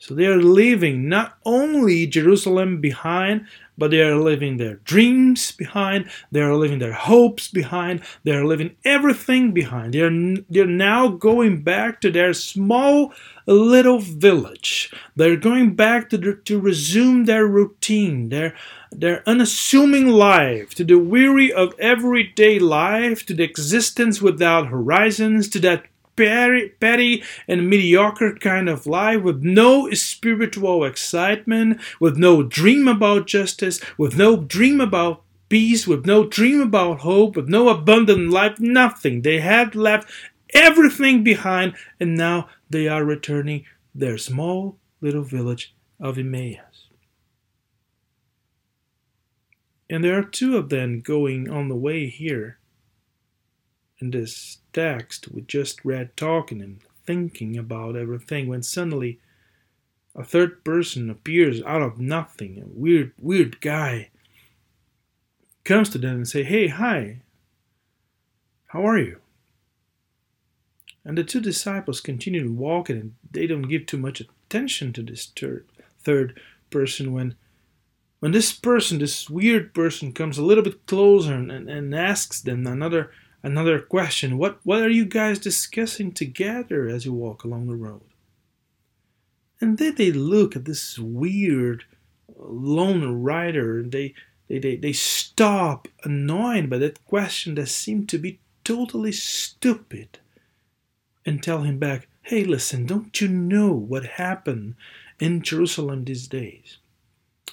So 0.00 0.14
they 0.14 0.24
are 0.24 0.40
leaving 0.40 1.10
not 1.10 1.36
only 1.44 2.06
Jerusalem 2.06 2.80
behind, 2.80 3.46
but 3.76 3.90
they 3.90 4.00
are 4.00 4.16
leaving 4.16 4.56
their 4.56 4.76
dreams 4.76 5.52
behind, 5.52 6.10
they 6.32 6.40
are 6.40 6.54
leaving 6.54 6.78
their 6.78 6.94
hopes 6.94 7.48
behind, 7.48 8.02
they 8.24 8.32
are 8.32 8.46
leaving 8.46 8.76
everything 8.84 9.52
behind. 9.52 9.92
They 9.92 10.00
are, 10.00 10.36
they're 10.48 10.66
now 10.66 11.08
going 11.08 11.62
back 11.62 12.00
to 12.00 12.10
their 12.10 12.32
small 12.32 13.12
little 13.46 13.98
village. 13.98 14.90
They're 15.16 15.36
going 15.36 15.76
back 15.76 16.08
to, 16.10 16.34
to 16.34 16.60
resume 16.60 17.26
their 17.26 17.46
routine, 17.46 18.30
their, 18.30 18.54
their 18.92 19.22
unassuming 19.28 20.08
life, 20.08 20.74
to 20.74 20.84
the 20.84 20.98
weary 20.98 21.52
of 21.52 21.74
everyday 21.78 22.58
life, 22.58 23.24
to 23.26 23.34
the 23.34 23.44
existence 23.44 24.20
without 24.20 24.68
horizons, 24.68 25.48
to 25.50 25.60
that 25.60 25.86
petty 26.16 27.22
and 27.48 27.70
mediocre 27.70 28.34
kind 28.34 28.68
of 28.68 28.86
life 28.86 29.22
with 29.22 29.42
no 29.42 29.90
spiritual 29.92 30.84
excitement, 30.84 31.80
with 31.98 32.18
no 32.18 32.42
dream 32.42 32.86
about 32.88 33.26
justice, 33.26 33.80
with 33.96 34.16
no 34.18 34.36
dream 34.36 34.80
about 34.80 35.22
peace, 35.48 35.86
with 35.86 36.04
no 36.06 36.26
dream 36.26 36.60
about 36.60 37.00
hope, 37.00 37.36
with 37.36 37.48
no 37.48 37.68
abundant 37.68 38.30
life, 38.30 38.60
nothing. 38.60 39.22
They 39.22 39.40
had 39.40 39.74
left 39.74 40.10
everything 40.52 41.24
behind 41.24 41.74
and 41.98 42.16
now 42.16 42.48
they 42.68 42.86
are 42.86 43.04
returning 43.04 43.64
their 43.94 44.18
small 44.18 44.76
little 45.00 45.24
village 45.24 45.74
of 45.98 46.18
Emmaus. 46.18 46.69
And 49.90 50.04
there 50.04 50.16
are 50.16 50.22
two 50.22 50.56
of 50.56 50.68
them 50.68 51.00
going 51.00 51.50
on 51.50 51.68
the 51.68 51.74
way 51.74 52.06
here. 52.06 52.58
In 53.98 54.12
this 54.12 54.58
text 54.72 55.28
we 55.32 55.42
just 55.42 55.84
read 55.84 56.16
talking 56.16 56.62
and 56.62 56.80
thinking 57.04 57.58
about 57.58 57.96
everything 57.96 58.46
when 58.46 58.62
suddenly 58.62 59.18
a 60.14 60.22
third 60.22 60.64
person 60.64 61.10
appears 61.10 61.60
out 61.62 61.82
of 61.82 61.98
nothing. 61.98 62.62
A 62.62 62.66
weird 62.66 63.12
weird 63.20 63.60
guy 63.60 64.10
comes 65.64 65.90
to 65.90 65.98
them 65.98 66.16
and 66.16 66.28
say 66.28 66.44
hey 66.44 66.68
hi. 66.68 67.22
How 68.68 68.86
are 68.86 68.98
you? 68.98 69.18
And 71.04 71.18
the 71.18 71.24
two 71.24 71.40
disciples 71.40 72.00
continue 72.00 72.48
walking 72.52 72.96
and 72.96 73.14
they 73.28 73.48
don't 73.48 73.62
give 73.62 73.86
too 73.86 73.98
much 73.98 74.20
attention 74.20 74.92
to 74.92 75.02
this 75.02 75.32
third 76.04 76.40
person 76.70 77.12
when 77.12 77.34
when 78.20 78.32
this 78.32 78.52
person 78.52 78.98
this 78.98 79.28
weird 79.28 79.74
person 79.74 80.12
comes 80.12 80.38
a 80.38 80.44
little 80.44 80.62
bit 80.62 80.86
closer 80.86 81.34
and, 81.34 81.50
and, 81.50 81.94
asks 81.94 82.40
them 82.40 82.66
another 82.66 83.10
another 83.42 83.80
question 83.80 84.38
what 84.38 84.60
what 84.62 84.82
are 84.82 84.90
you 84.90 85.04
guys 85.04 85.38
discussing 85.38 86.12
together 86.12 86.86
as 86.86 87.04
you 87.04 87.12
walk 87.12 87.42
along 87.42 87.66
the 87.66 87.74
road? 87.74 88.02
And 89.60 89.78
then 89.78 89.96
they 89.96 90.12
look 90.12 90.54
at 90.54 90.64
this 90.64 90.98
weird 90.98 91.84
lone 92.36 93.22
rider 93.22 93.80
and 93.80 93.92
they 93.92 94.14
they, 94.48 94.58
they, 94.58 94.76
they 94.76 94.92
stop 94.92 95.88
annoyed 96.04 96.68
by 96.68 96.78
that 96.78 97.04
question 97.04 97.54
that 97.54 97.68
seemed 97.68 98.08
to 98.10 98.18
be 98.18 98.40
totally 98.64 99.12
stupid 99.12 100.18
and 101.24 101.42
tell 101.42 101.62
him 101.62 101.78
back 101.78 102.08
hey 102.22 102.44
listen 102.44 102.84
don't 102.86 103.20
you 103.20 103.28
know 103.28 103.72
what 103.72 104.04
happened 104.04 104.74
in 105.18 105.40
jerusalem 105.40 106.04
these 106.04 106.26
days 106.26 106.79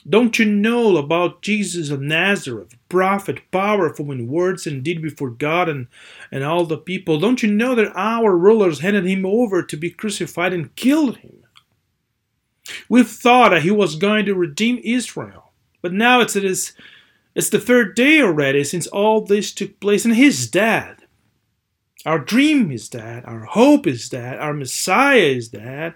don't 0.10 0.40
you 0.40 0.46
know 0.46 0.96
about 0.98 1.42
Jesus 1.42 1.90
of 1.90 2.00
Nazareth, 2.00 2.76
prophet, 2.88 3.42
powerful 3.52 4.12
in 4.12 4.28
words 4.28 4.66
and 4.66 4.84
deed 4.84 5.02
before 5.02 5.30
God 5.30 5.68
and, 5.68 5.88
and 6.32 6.44
all 6.44 6.66
the 6.66 6.78
people? 6.78 7.20
Don't 7.20 7.44
you 7.44 7.52
know 7.52 7.76
that 7.76 7.92
our 7.96 8.36
rulers 8.36 8.80
handed 8.80 9.06
him 9.06 9.26
over 9.26 9.62
to 9.64 9.76
be 9.76 9.90
crucified 9.90 10.54
and 10.54 10.76
killed 10.76 11.18
him? 11.18 11.44
We 12.88 13.04
thought 13.04 13.50
that 13.50 13.64
he 13.64 13.72
was 13.72 13.96
going 13.96 14.26
to 14.26 14.36
redeem 14.36 14.80
Israel, 14.84 15.52
but 15.82 15.94
now 15.94 16.22
it's, 16.22 16.36
it 16.36 16.46
is, 16.46 16.74
it's 17.36 17.50
the 17.50 17.60
third 17.60 17.96
day 17.96 18.22
already 18.22 18.64
since 18.64 18.88
all 18.88 19.22
this 19.22 19.54
took 19.54 19.80
place, 19.80 20.06
and 20.06 20.16
he's 20.16 20.48
dead. 20.48 20.98
Our 22.06 22.20
dream 22.20 22.72
is 22.72 22.88
dead, 22.88 23.26
our 23.26 23.46
hope 23.46 23.86
is 23.88 24.08
dead, 24.08 24.40
our 24.40 24.54
Messiah 24.54 25.18
is 25.18 25.50
dead, 25.50 25.96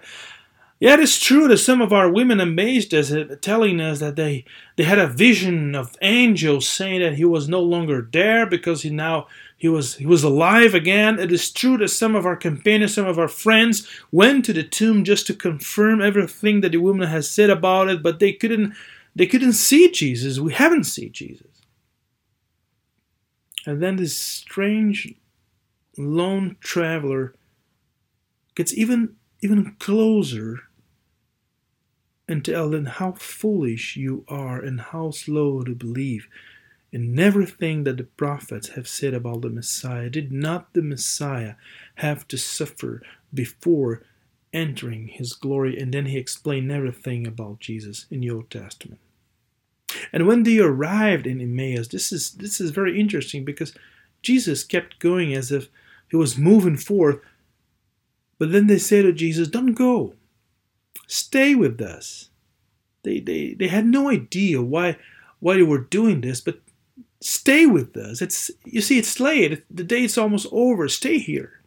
yeah, 0.82 0.94
it 0.94 1.00
is 1.00 1.16
true 1.16 1.46
that 1.46 1.58
some 1.58 1.80
of 1.80 1.92
our 1.92 2.10
women 2.10 2.40
amazed 2.40 2.92
us, 2.92 3.12
telling 3.40 3.80
us 3.80 4.00
that 4.00 4.16
they, 4.16 4.44
they 4.74 4.82
had 4.82 4.98
a 4.98 5.06
vision 5.06 5.76
of 5.76 5.96
angels 6.02 6.68
saying 6.68 7.02
that 7.02 7.14
he 7.14 7.24
was 7.24 7.48
no 7.48 7.60
longer 7.60 8.08
there 8.12 8.46
because 8.46 8.82
he 8.82 8.90
now 8.90 9.28
he 9.56 9.68
was 9.68 9.94
he 9.94 10.06
was 10.06 10.24
alive 10.24 10.74
again. 10.74 11.20
It 11.20 11.30
is 11.30 11.52
true 11.52 11.76
that 11.76 11.90
some 11.90 12.16
of 12.16 12.26
our 12.26 12.34
companions, 12.34 12.94
some 12.94 13.06
of 13.06 13.16
our 13.16 13.28
friends 13.28 13.88
went 14.10 14.44
to 14.46 14.52
the 14.52 14.64
tomb 14.64 15.04
just 15.04 15.24
to 15.28 15.34
confirm 15.34 16.02
everything 16.02 16.62
that 16.62 16.72
the 16.72 16.78
woman 16.78 17.06
has 17.06 17.30
said 17.30 17.48
about 17.48 17.88
it, 17.88 18.02
but 18.02 18.18
they 18.18 18.32
couldn't 18.32 18.74
they 19.14 19.28
couldn't 19.28 19.52
see 19.52 19.88
Jesus. 19.88 20.40
We 20.40 20.52
haven't 20.52 20.82
seen 20.82 21.12
Jesus. 21.12 21.62
And 23.66 23.80
then 23.80 23.94
this 23.94 24.18
strange 24.18 25.14
lone 25.96 26.56
traveler 26.58 27.36
gets 28.56 28.74
even 28.74 29.14
even 29.42 29.76
closer 29.78 30.62
and 32.32 32.42
tell 32.42 32.70
them 32.70 32.86
how 32.86 33.12
foolish 33.12 33.94
you 33.94 34.24
are 34.26 34.58
and 34.58 34.80
how 34.80 35.10
slow 35.10 35.62
to 35.62 35.74
believe 35.74 36.28
in 36.90 37.18
everything 37.18 37.84
that 37.84 37.98
the 37.98 38.04
prophets 38.04 38.70
have 38.70 38.88
said 38.88 39.12
about 39.12 39.42
the 39.42 39.50
Messiah. 39.50 40.08
Did 40.08 40.32
not 40.32 40.72
the 40.72 40.80
Messiah 40.80 41.56
have 41.96 42.26
to 42.28 42.38
suffer 42.38 43.02
before 43.34 44.02
entering 44.50 45.08
his 45.08 45.34
glory? 45.34 45.78
And 45.78 45.92
then 45.92 46.06
he 46.06 46.16
explained 46.16 46.72
everything 46.72 47.26
about 47.26 47.60
Jesus 47.60 48.06
in 48.10 48.20
the 48.20 48.30
Old 48.30 48.50
Testament. 48.50 49.00
And 50.10 50.26
when 50.26 50.44
they 50.44 50.58
arrived 50.58 51.26
in 51.26 51.38
Emmaus, 51.38 51.88
this 51.88 52.12
is 52.12 52.30
this 52.32 52.62
is 52.62 52.70
very 52.70 52.98
interesting 52.98 53.44
because 53.44 53.74
Jesus 54.22 54.64
kept 54.64 55.00
going 55.00 55.34
as 55.34 55.52
if 55.52 55.68
he 56.08 56.16
was 56.16 56.38
moving 56.38 56.78
forth. 56.78 57.20
But 58.38 58.52
then 58.52 58.68
they 58.68 58.78
say 58.78 59.02
to 59.02 59.12
Jesus, 59.12 59.48
Don't 59.48 59.74
go. 59.74 60.14
Stay 61.12 61.54
with 61.54 61.78
us. 61.82 62.30
They, 63.02 63.20
they, 63.20 63.52
they 63.52 63.68
had 63.68 63.84
no 63.84 64.08
idea 64.08 64.62
why, 64.62 64.96
why 65.40 65.56
they 65.56 65.62
were 65.62 65.76
doing 65.76 66.22
this, 66.22 66.40
but 66.40 66.60
stay 67.20 67.66
with 67.66 67.94
us. 67.98 68.22
It's, 68.22 68.50
you 68.64 68.80
see, 68.80 68.98
it's 68.98 69.20
late. 69.20 69.62
The 69.70 69.84
day 69.84 70.04
is 70.04 70.16
almost 70.16 70.46
over. 70.50 70.88
Stay 70.88 71.18
here. 71.18 71.60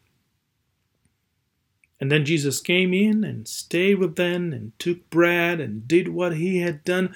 And 1.99 2.11
then 2.11 2.25
Jesus 2.25 2.59
came 2.59 2.91
in 2.91 3.23
and 3.23 3.47
stayed 3.47 3.99
with 3.99 4.15
them 4.15 4.51
and 4.51 4.71
took 4.79 5.07
bread 5.11 5.59
and 5.59 5.87
did 5.87 6.07
what 6.07 6.37
he 6.37 6.61
had 6.61 6.83
done 6.83 7.15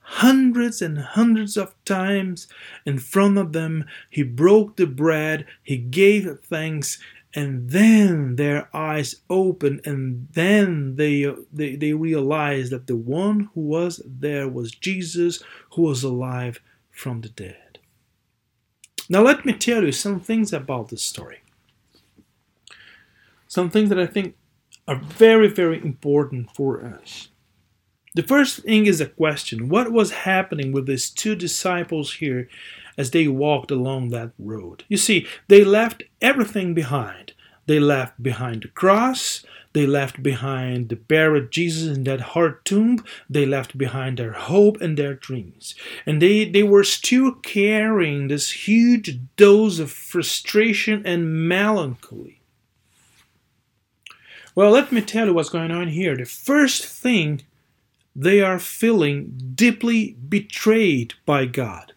hundreds 0.00 0.82
and 0.82 0.98
hundreds 0.98 1.56
of 1.56 1.76
times 1.84 2.48
in 2.84 2.98
front 2.98 3.38
of 3.38 3.52
them. 3.52 3.84
He 4.10 4.24
broke 4.24 4.76
the 4.76 4.86
bread, 4.88 5.46
he 5.62 5.76
gave 5.76 6.26
thanks, 6.42 6.98
and 7.34 7.70
then 7.70 8.36
their 8.36 8.68
eyes 8.74 9.16
opened 9.28 9.80
and 9.84 10.28
then 10.32 10.96
they, 10.96 11.26
they 11.52 11.76
they 11.76 11.92
realized 11.92 12.72
that 12.72 12.86
the 12.86 12.96
one 12.96 13.50
who 13.54 13.60
was 13.60 14.00
there 14.04 14.48
was 14.48 14.70
jesus 14.70 15.42
who 15.72 15.82
was 15.82 16.02
alive 16.02 16.60
from 16.90 17.20
the 17.20 17.28
dead. 17.28 17.78
Now 19.08 19.22
let 19.22 19.46
me 19.46 19.52
tell 19.52 19.84
you 19.84 19.92
some 19.92 20.20
things 20.20 20.52
about 20.52 20.88
this 20.88 21.02
story. 21.02 21.40
Some 23.46 23.70
things 23.70 23.88
that 23.90 24.00
i 24.00 24.06
think 24.06 24.34
are 24.88 24.96
very, 24.96 25.48
very 25.48 25.76
important 25.76 26.50
for 26.54 26.82
us. 26.82 27.28
The 28.14 28.22
first 28.22 28.62
thing 28.64 28.86
is 28.86 29.00
a 29.00 29.06
question. 29.06 29.68
What 29.68 29.92
was 29.92 30.10
happening 30.10 30.72
with 30.72 30.86
these 30.86 31.10
two 31.10 31.36
disciples 31.36 32.14
here 32.14 32.48
as 32.98 33.12
they 33.12 33.26
walked 33.28 33.70
along 33.70 34.10
that 34.10 34.32
road? 34.38 34.84
You 34.88 34.98
see, 34.98 35.26
they 35.48 35.64
left 35.64 36.02
everything 36.20 36.74
behind. 36.74 37.32
They 37.64 37.80
left 37.80 38.22
behind 38.22 38.62
the 38.62 38.68
cross, 38.68 39.44
they 39.72 39.86
left 39.86 40.22
behind 40.22 40.88
the 40.88 40.96
buried 40.96 41.50
Jesus 41.50 41.94
in 41.96 42.04
that 42.04 42.32
hard 42.32 42.64
tomb. 42.64 43.04
They 43.28 43.46
left 43.46 43.76
behind 43.76 44.18
their 44.18 44.32
hope 44.32 44.80
and 44.80 44.96
their 44.96 45.14
dreams. 45.14 45.74
And 46.06 46.20
they, 46.22 46.46
they 46.46 46.62
were 46.62 46.84
still 46.84 47.32
carrying 47.32 48.28
this 48.28 48.66
huge 48.66 49.18
dose 49.36 49.78
of 49.78 49.92
frustration 49.92 51.02
and 51.06 51.48
melancholy. 51.48 52.40
Well, 54.54 54.70
let 54.70 54.90
me 54.90 55.00
tell 55.00 55.26
you 55.26 55.34
what's 55.34 55.50
going 55.50 55.70
on 55.70 55.88
here. 55.88 56.16
The 56.16 56.24
first 56.24 56.84
thing 56.84 57.42
they 58.16 58.40
are 58.40 58.58
feeling 58.58 59.52
deeply 59.54 60.16
betrayed 60.28 61.14
by 61.24 61.46
God, 61.46 61.92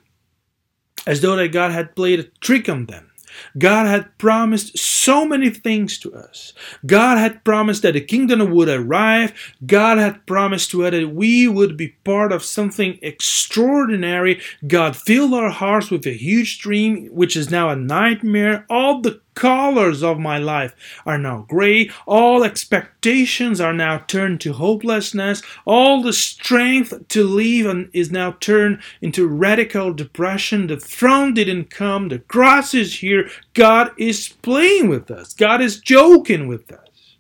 as 1.06 1.22
though 1.22 1.36
that 1.36 1.52
God 1.52 1.72
had 1.72 1.96
played 1.96 2.20
a 2.20 2.24
trick 2.24 2.70
on 2.70 2.86
them. 2.86 3.12
God 3.58 3.88
had 3.88 4.18
promised 4.18 4.78
so 4.78 5.26
many 5.26 5.50
things 5.50 5.98
to 6.00 6.14
us. 6.14 6.54
God 6.86 7.18
had 7.18 7.44
promised 7.44 7.82
that 7.84 7.94
the 7.94 8.02
kingdom 8.02 8.52
would 8.52 8.70
arrive. 8.70 9.34
God 9.66 9.98
had 9.98 10.26
promised 10.26 10.72
to 10.72 10.86
us 10.86 10.92
that 10.92 11.14
we 11.14 11.48
would 11.48 11.78
be 11.78 11.90
part 12.04 12.32
of 12.32 12.44
something 12.44 13.00
extraordinary. 13.02 14.42
God 14.68 14.96
filled 14.96 15.34
our 15.34 15.50
hearts 15.50 15.90
with 15.90 16.06
a 16.06 16.18
huge 16.18 16.60
dream, 16.60 17.08
which 17.08 17.36
is 17.36 17.50
now 17.50 17.70
a 17.70 17.76
nightmare. 17.76 18.66
All 18.70 19.02
the 19.02 19.22
colors 19.34 20.04
of 20.04 20.20
my 20.20 20.38
life 20.38 20.76
are 21.06 21.18
now 21.18 21.46
gray. 21.48 21.90
All 22.06 22.44
expectations 22.44 23.62
are 23.62 23.74
now 23.74 24.00
turned 24.00 24.42
to 24.42 24.54
hopelessness. 24.54 25.42
All 25.66 26.02
the 26.02 26.14
strength 26.14 27.08
to 27.10 27.24
live 27.24 27.90
is 27.94 28.12
now 28.12 28.32
turned 28.40 28.80
into 29.02 29.28
radical 29.28 29.94
depression. 29.94 30.68
The 30.68 30.78
throne 30.78 31.34
didn't 31.34 31.70
come. 31.70 32.10
The 32.10 32.20
cross 32.20 32.74
is 32.74 33.00
here. 33.00 33.30
God 33.54 33.92
is 33.98 34.30
playing 34.42 34.90
with 34.90 35.12
us. 35.12 35.34
God 35.34 35.62
is 35.62 35.80
joking 35.80 36.48
with 36.48 36.72
us. 36.72 37.18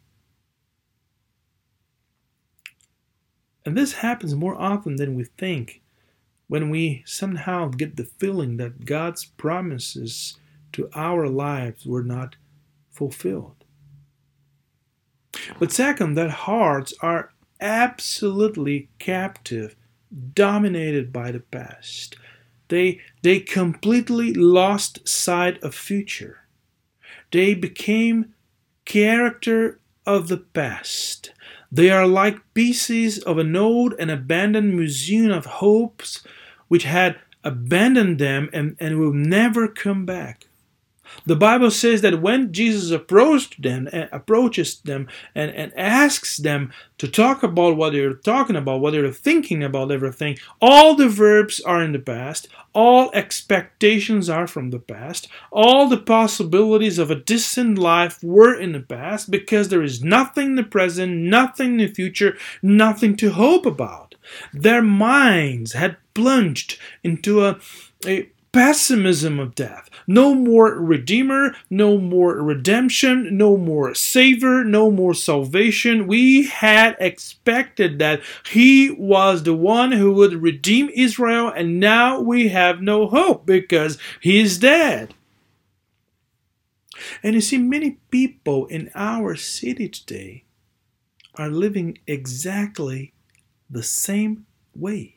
And 3.65 3.77
this 3.77 3.93
happens 3.93 4.33
more 4.33 4.55
often 4.55 4.95
than 4.95 5.15
we 5.15 5.25
think 5.25 5.81
when 6.47 6.69
we 6.69 7.03
somehow 7.05 7.67
get 7.67 7.95
the 7.95 8.03
feeling 8.03 8.57
that 8.57 8.85
God's 8.85 9.23
promises 9.25 10.37
to 10.73 10.89
our 10.93 11.27
lives 11.27 11.85
were 11.85 12.03
not 12.03 12.35
fulfilled. 12.89 13.63
But 15.59 15.71
second, 15.71 16.15
that 16.15 16.29
hearts 16.31 16.93
are 17.01 17.31
absolutely 17.59 18.89
captive, 18.99 19.75
dominated 20.33 21.13
by 21.13 21.31
the 21.31 21.39
past. 21.39 22.15
They, 22.67 22.99
they 23.21 23.39
completely 23.39 24.33
lost 24.33 25.07
sight 25.07 25.61
of 25.63 25.75
future. 25.75 26.39
They 27.31 27.53
became 27.53 28.33
character 28.85 29.79
of 30.05 30.27
the 30.27 30.37
past. 30.37 31.31
They 31.71 31.89
are 31.89 32.07
like 32.07 32.53
pieces 32.53 33.19
of 33.19 33.37
an 33.37 33.55
old 33.55 33.93
and 33.99 34.11
abandoned 34.11 34.75
museum 34.75 35.31
of 35.31 35.45
hopes 35.45 36.23
which 36.67 36.83
had 36.83 37.17
abandoned 37.43 38.19
them 38.19 38.49
and, 38.53 38.75
and 38.79 38.99
will 38.99 39.13
never 39.13 39.67
come 39.67 40.05
back. 40.05 40.47
The 41.31 41.37
Bible 41.37 41.71
says 41.71 42.01
that 42.01 42.21
when 42.21 42.51
Jesus 42.51 42.91
approached 42.91 43.61
them, 43.61 43.87
eh, 43.93 44.09
approaches 44.11 44.81
them 44.81 45.07
and, 45.33 45.49
and 45.51 45.71
asks 45.77 46.35
them 46.35 46.73
to 46.97 47.07
talk 47.07 47.41
about 47.41 47.77
what 47.77 47.93
they're 47.93 48.15
talking 48.15 48.57
about, 48.57 48.81
what 48.81 48.91
they're 48.91 49.13
thinking 49.13 49.63
about 49.63 49.93
everything, 49.93 50.37
all 50.61 50.93
the 50.93 51.07
verbs 51.07 51.61
are 51.61 51.81
in 51.81 51.93
the 51.93 51.99
past, 51.99 52.49
all 52.73 53.09
expectations 53.13 54.29
are 54.29 54.45
from 54.45 54.71
the 54.71 54.79
past, 54.79 55.29
all 55.53 55.87
the 55.87 55.95
possibilities 55.95 56.99
of 56.99 57.09
a 57.09 57.15
distant 57.15 57.77
life 57.77 58.21
were 58.21 58.53
in 58.53 58.73
the 58.73 58.81
past 58.81 59.31
because 59.31 59.69
there 59.69 59.81
is 59.81 60.03
nothing 60.03 60.47
in 60.47 60.55
the 60.55 60.63
present, 60.63 61.13
nothing 61.13 61.79
in 61.79 61.87
the 61.87 61.87
future, 61.87 62.37
nothing 62.61 63.15
to 63.15 63.31
hope 63.31 63.65
about. 63.65 64.15
Their 64.51 64.81
minds 64.81 65.71
had 65.71 65.95
plunged 66.13 66.77
into 67.05 67.45
a, 67.45 67.57
a 68.05 68.29
pessimism 68.51 69.39
of 69.39 69.55
death. 69.55 69.89
No 70.07 70.33
more 70.33 70.75
Redeemer, 70.79 71.55
no 71.69 71.97
more 71.97 72.41
redemption, 72.41 73.37
no 73.37 73.57
more 73.57 73.93
Savior, 73.95 74.63
no 74.63 74.91
more 74.91 75.13
salvation. 75.13 76.07
We 76.07 76.47
had 76.47 76.95
expected 76.99 77.99
that 77.99 78.21
He 78.49 78.89
was 78.91 79.43
the 79.43 79.53
one 79.53 79.93
who 79.93 80.13
would 80.13 80.41
redeem 80.41 80.89
Israel, 80.93 81.47
and 81.49 81.79
now 81.79 82.19
we 82.19 82.49
have 82.49 82.81
no 82.81 83.07
hope 83.07 83.45
because 83.45 83.97
He 84.19 84.41
is 84.41 84.57
dead. 84.57 85.13
And 87.23 87.35
you 87.35 87.41
see, 87.41 87.57
many 87.57 87.97
people 88.11 88.67
in 88.67 88.91
our 88.93 89.35
city 89.35 89.89
today 89.89 90.43
are 91.35 91.49
living 91.49 91.97
exactly 92.05 93.13
the 93.69 93.83
same 93.83 94.45
way. 94.75 95.15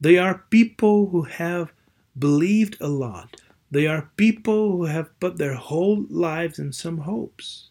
They 0.00 0.16
are 0.16 0.44
people 0.48 1.08
who 1.08 1.22
have 1.22 1.72
believed 2.18 2.76
a 2.80 2.88
lot. 2.88 3.40
They 3.70 3.86
are 3.86 4.10
people 4.16 4.72
who 4.72 4.84
have 4.86 5.18
put 5.20 5.38
their 5.38 5.54
whole 5.54 6.06
lives 6.08 6.58
in 6.58 6.72
some 6.72 6.98
hopes. 6.98 7.68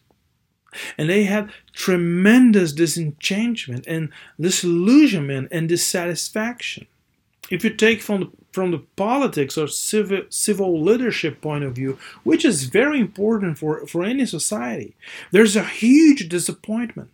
And 0.96 1.08
they 1.08 1.24
have 1.24 1.50
tremendous 1.72 2.72
disenchantment 2.72 3.86
and 3.86 4.10
disillusionment 4.38 5.48
and 5.50 5.68
dissatisfaction. 5.68 6.86
If 7.50 7.64
you 7.64 7.70
take 7.70 8.02
from 8.02 8.20
the, 8.20 8.30
from 8.52 8.70
the 8.72 8.84
politics 8.96 9.56
or 9.56 9.66
civil, 9.68 10.22
civil 10.28 10.82
leadership 10.82 11.40
point 11.40 11.64
of 11.64 11.74
view, 11.74 11.98
which 12.22 12.44
is 12.44 12.64
very 12.64 13.00
important 13.00 13.56
for, 13.56 13.86
for 13.86 14.04
any 14.04 14.26
society, 14.26 14.94
there's 15.30 15.56
a 15.56 15.64
huge 15.64 16.28
disappointment. 16.28 17.08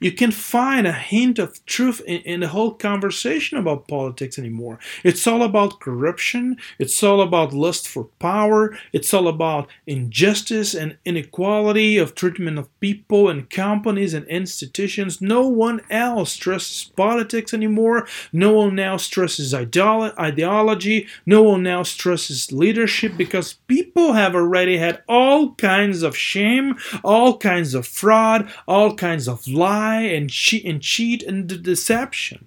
You 0.00 0.12
can 0.12 0.30
find 0.30 0.86
a 0.86 0.92
hint 0.92 1.38
of 1.38 1.64
truth 1.66 2.00
in, 2.06 2.20
in, 2.22 2.40
the 2.40 2.48
whole 2.48 2.72
conversation 2.72 3.58
about 3.58 3.88
politics 3.88 4.38
anymore. 4.38 4.78
It's 5.02 5.26
all 5.26 5.42
about 5.42 5.80
corruption, 5.80 6.56
it's 6.78 7.02
all 7.02 7.20
about 7.20 7.52
lust 7.52 7.88
for 7.88 8.04
power, 8.18 8.76
it's 8.92 9.12
all 9.14 9.28
about 9.28 9.68
injustice 9.86 10.74
and 10.74 10.96
inequality 11.04 11.96
of 11.96 12.14
treatment 12.14 12.58
of 12.58 12.80
people 12.80 13.28
and 13.28 13.48
companies 13.50 14.14
and 14.14 14.26
institutions. 14.26 15.20
No 15.20 15.46
one 15.46 15.80
else 15.90 16.32
stresses 16.32 16.90
politics 16.96 17.54
anymore. 17.54 18.06
No 18.32 18.52
one 18.52 18.78
else 18.78 19.04
stresses 19.04 19.52
ideolo- 19.52 20.16
ideology. 20.18 21.06
No 21.26 21.42
one 21.42 21.66
else 21.66 21.90
stresses 21.90 22.52
leadership 22.52 23.16
because 23.16 23.54
people 23.66 24.12
have 24.12 24.34
already 24.34 24.76
had 24.78 25.02
all 25.08 25.54
kinds 25.54 26.02
of 26.02 26.16
shame, 26.16 26.76
all 27.02 27.38
kinds 27.38 27.74
of 27.74 27.86
fraud, 27.86 28.52
all 28.66 28.94
kinds 28.94 29.28
of 29.28 29.46
lies 29.48 29.73
lie 29.74 30.02
and 30.02 30.30
cheat 30.30 30.64
and 30.64 30.80
cheat 30.80 31.22
and 31.22 31.62
deception. 31.62 32.46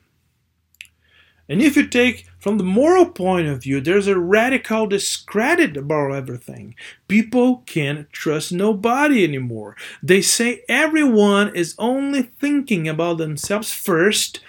And 1.50 1.62
if 1.62 1.78
you 1.78 1.88
take 1.88 2.26
from 2.40 2.58
the 2.58 2.64
moral 2.64 3.06
point 3.06 3.48
of 3.48 3.64
view, 3.64 3.80
there's 3.80 4.08
a 4.08 4.20
radical 4.20 4.86
discredit 4.86 5.78
about 5.78 6.12
everything. 6.12 6.76
People 7.08 7.64
can't 7.66 8.12
trust 8.12 8.52
nobody 8.52 9.24
anymore. 9.24 9.76
They 10.04 10.22
say 10.22 10.64
everyone 10.68 11.56
is 11.56 11.76
only 11.78 12.24
thinking 12.24 12.88
about 12.88 13.18
themselves 13.18 13.72
first, 13.72 14.42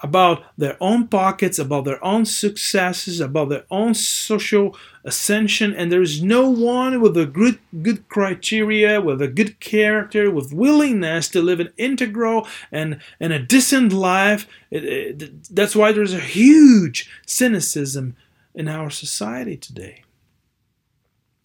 about 0.00 0.44
their 0.56 0.76
own 0.80 1.08
pockets, 1.08 1.58
about 1.58 1.84
their 1.84 2.02
own 2.04 2.24
successes, 2.24 3.20
about 3.20 3.48
their 3.48 3.64
own 3.70 3.94
social 3.94 4.76
ascension, 5.04 5.74
and 5.74 5.90
there 5.90 6.02
is 6.02 6.22
no 6.22 6.48
one 6.48 7.00
with 7.00 7.16
a 7.16 7.26
good 7.26 7.58
good 7.82 8.08
criteria, 8.08 9.00
with 9.00 9.20
a 9.20 9.28
good 9.28 9.60
character, 9.60 10.30
with 10.30 10.52
willingness 10.52 11.28
to 11.28 11.42
live 11.42 11.60
an 11.60 11.72
integral 11.76 12.46
and, 12.70 13.00
and 13.18 13.32
a 13.32 13.38
decent 13.38 13.92
life. 13.92 14.46
It, 14.70 14.84
it, 14.84 15.44
that's 15.54 15.76
why 15.76 15.92
there's 15.92 16.14
a 16.14 16.20
huge 16.20 17.10
cynicism 17.26 18.16
in 18.54 18.68
our 18.68 18.90
society 18.90 19.56
today. 19.56 20.04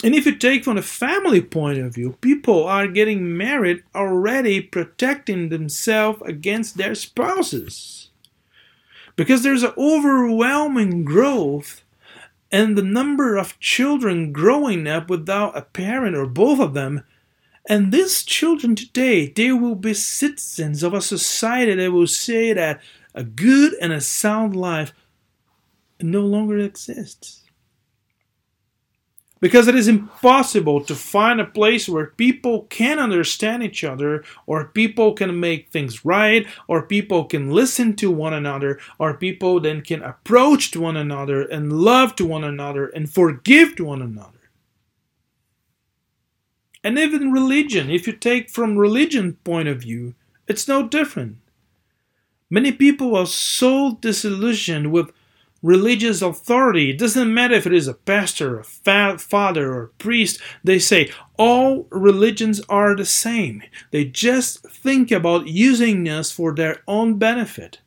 And 0.04 0.14
if 0.14 0.26
you 0.26 0.36
take 0.36 0.64
from 0.64 0.78
a 0.78 0.82
family 0.82 1.42
point 1.42 1.80
of 1.80 1.96
view, 1.96 2.18
people 2.22 2.66
are 2.66 2.88
getting 2.88 3.38
married 3.38 3.84
already 3.96 4.62
protecting 4.62 5.50
themselves 5.50 6.22
against 6.26 6.78
their 6.78 6.96
spouses 6.96 8.05
because 9.16 9.44
there's 9.44 9.64
an 9.64 9.74
overwhelming 9.78 11.06
growth 11.06 11.84
and 12.52 12.78
the 12.78 12.84
number 12.84 13.38
of 13.38 13.60
children 13.60 14.32
growing 14.32 14.88
up 14.88 15.10
without 15.10 15.58
a 15.58 15.62
parent 15.62 16.16
or 16.16 16.26
both 16.26 16.60
of 16.60 16.74
them. 16.74 17.04
And 17.68 17.92
these 17.92 18.24
children 18.24 18.76
today 18.76 19.28
they 19.28 19.52
will 19.52 19.76
be 19.76 19.94
citizens 19.94 20.84
of 20.84 20.94
a 20.94 21.02
society 21.02 21.76
that 21.76 21.92
will 21.92 22.08
say 22.08 22.54
that 22.54 22.82
a 23.14 23.24
good 23.24 23.74
and 23.82 23.94
a 23.94 24.02
sound 24.02 24.56
life 24.56 24.94
no 26.02 26.22
longer 26.22 26.58
exists 26.60 27.45
because 29.46 29.68
it 29.68 29.76
is 29.76 29.88
impossible 29.88 30.84
to 30.84 30.96
find 30.96 31.40
a 31.40 31.46
place 31.46 31.88
where 31.88 32.08
people 32.08 32.64
can 32.64 32.98
understand 32.98 33.62
each 33.62 33.84
other, 33.84 34.24
or 34.48 34.70
people 34.70 35.14
can 35.14 35.40
make 35.40 35.70
things 35.70 36.04
right, 36.04 36.48
or 36.68 36.82
people 36.82 37.26
can 37.26 37.52
listen 37.52 37.96
to 37.96 38.10
one 38.10 38.34
another, 38.34 38.80
or 38.98 39.14
people 39.14 39.60
then 39.60 39.84
can 39.84 40.02
approach 40.02 40.72
to 40.72 40.82
one 40.82 40.98
another 40.98 41.44
and 41.44 41.72
love 41.72 42.16
to 42.16 42.26
one 42.26 42.44
another 42.44 42.88
and 42.88 43.08
forgive 43.08 43.76
to 43.76 43.86
one 43.86 44.02
another. 44.02 44.50
And 46.84 46.98
even 46.98 47.32
religion, 47.32 47.92
if 47.92 48.08
you 48.08 48.14
take 48.14 48.50
from 48.50 48.80
religion 48.80 49.34
point 49.44 49.68
of 49.68 49.82
view, 49.82 50.16
it's 50.48 50.68
no 50.68 50.88
different. 50.88 51.38
Many 52.50 52.72
people 52.72 53.16
are 53.16 53.28
so 53.28 54.00
disillusioned 54.02 54.92
with 54.92 55.12
religious 55.66 56.22
authority. 56.22 56.92
It 56.92 57.00
doesn't 57.00 57.34
matter 57.34 57.56
if 57.56 57.66
it 57.66 57.74
is 57.74 57.88
a 57.88 57.96
pastor, 57.96 58.60
a 58.60 58.64
fa- 58.64 59.18
father, 59.18 59.74
or 59.74 59.84
a 59.86 59.90
priest. 59.90 60.40
They 60.64 60.78
say 60.78 61.12
all 61.38 61.88
religions 61.90 62.62
are 62.70 62.96
the 62.96 63.06
same. 63.06 63.64
They 63.90 64.06
just 64.06 64.62
think 64.70 65.12
about 65.12 65.48
using 65.48 66.08
us 66.08 66.32
for 66.32 66.54
their 66.54 66.84
own 66.88 67.18
benefit. 67.18 67.80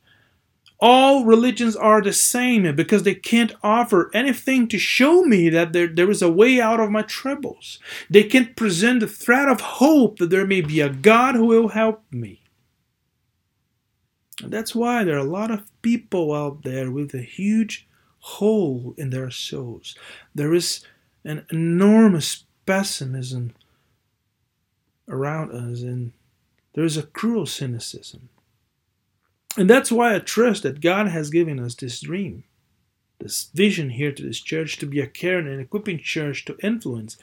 All 0.81 1.25
religions 1.25 1.75
are 1.77 2.03
the 2.03 2.13
same 2.13 2.75
because 2.75 3.05
they 3.05 3.15
can't 3.15 3.55
offer 3.63 4.11
anything 4.15 4.69
to 4.69 4.79
show 4.79 5.23
me 5.23 5.49
that 5.49 5.73
there, 5.73 5.89
there 5.89 6.11
is 6.11 6.23
a 6.23 6.31
way 6.31 6.61
out 6.61 6.81
of 6.81 6.91
my 6.91 7.03
troubles. 7.03 7.79
They 8.11 8.25
can't 8.25 8.57
present 8.57 9.01
the 9.01 9.09
thread 9.09 9.49
of 9.49 9.61
hope 9.61 10.19
that 10.19 10.31
there 10.31 10.47
may 10.47 10.61
be 10.61 10.81
a 10.81 10.89
God 10.89 11.35
who 11.35 11.47
will 11.47 11.69
help 11.69 12.03
me. 12.13 12.43
And 14.43 14.53
that's 14.53 14.75
why 14.75 15.03
there 15.03 15.17
are 15.17 15.19
a 15.19 15.25
lot 15.25 15.51
of 15.51 15.65
people 15.97 16.35
out 16.35 16.65
there 16.65 16.91
with 16.91 17.15
a 17.15 17.23
huge 17.23 17.89
hole 18.19 18.95
in 18.99 19.09
their 19.09 19.31
souls. 19.31 19.97
There 20.35 20.53
is 20.53 20.85
an 21.25 21.47
enormous 21.51 22.45
pessimism 22.67 23.55
around 25.09 25.51
us, 25.53 25.81
and 25.81 26.13
there 26.75 26.85
is 26.85 26.99
a 26.99 27.05
cruel 27.05 27.47
cynicism. 27.47 28.29
And 29.57 29.71
that's 29.71 29.91
why 29.91 30.15
I 30.15 30.19
trust 30.19 30.63
that 30.65 30.83
God 30.83 31.09
has 31.09 31.31
given 31.31 31.59
us 31.59 31.75
this 31.75 32.01
dream, 32.03 32.45
this 33.19 33.51
vision 33.55 33.89
here 33.91 34.13
to 34.13 34.23
this 34.23 34.41
church 34.41 34.77
to 34.77 34.87
be 34.87 35.01
a 35.01 35.07
caring 35.07 35.49
and 35.49 35.61
equipping 35.61 36.01
church 36.01 36.45
to 36.45 36.59
influence 36.63 37.17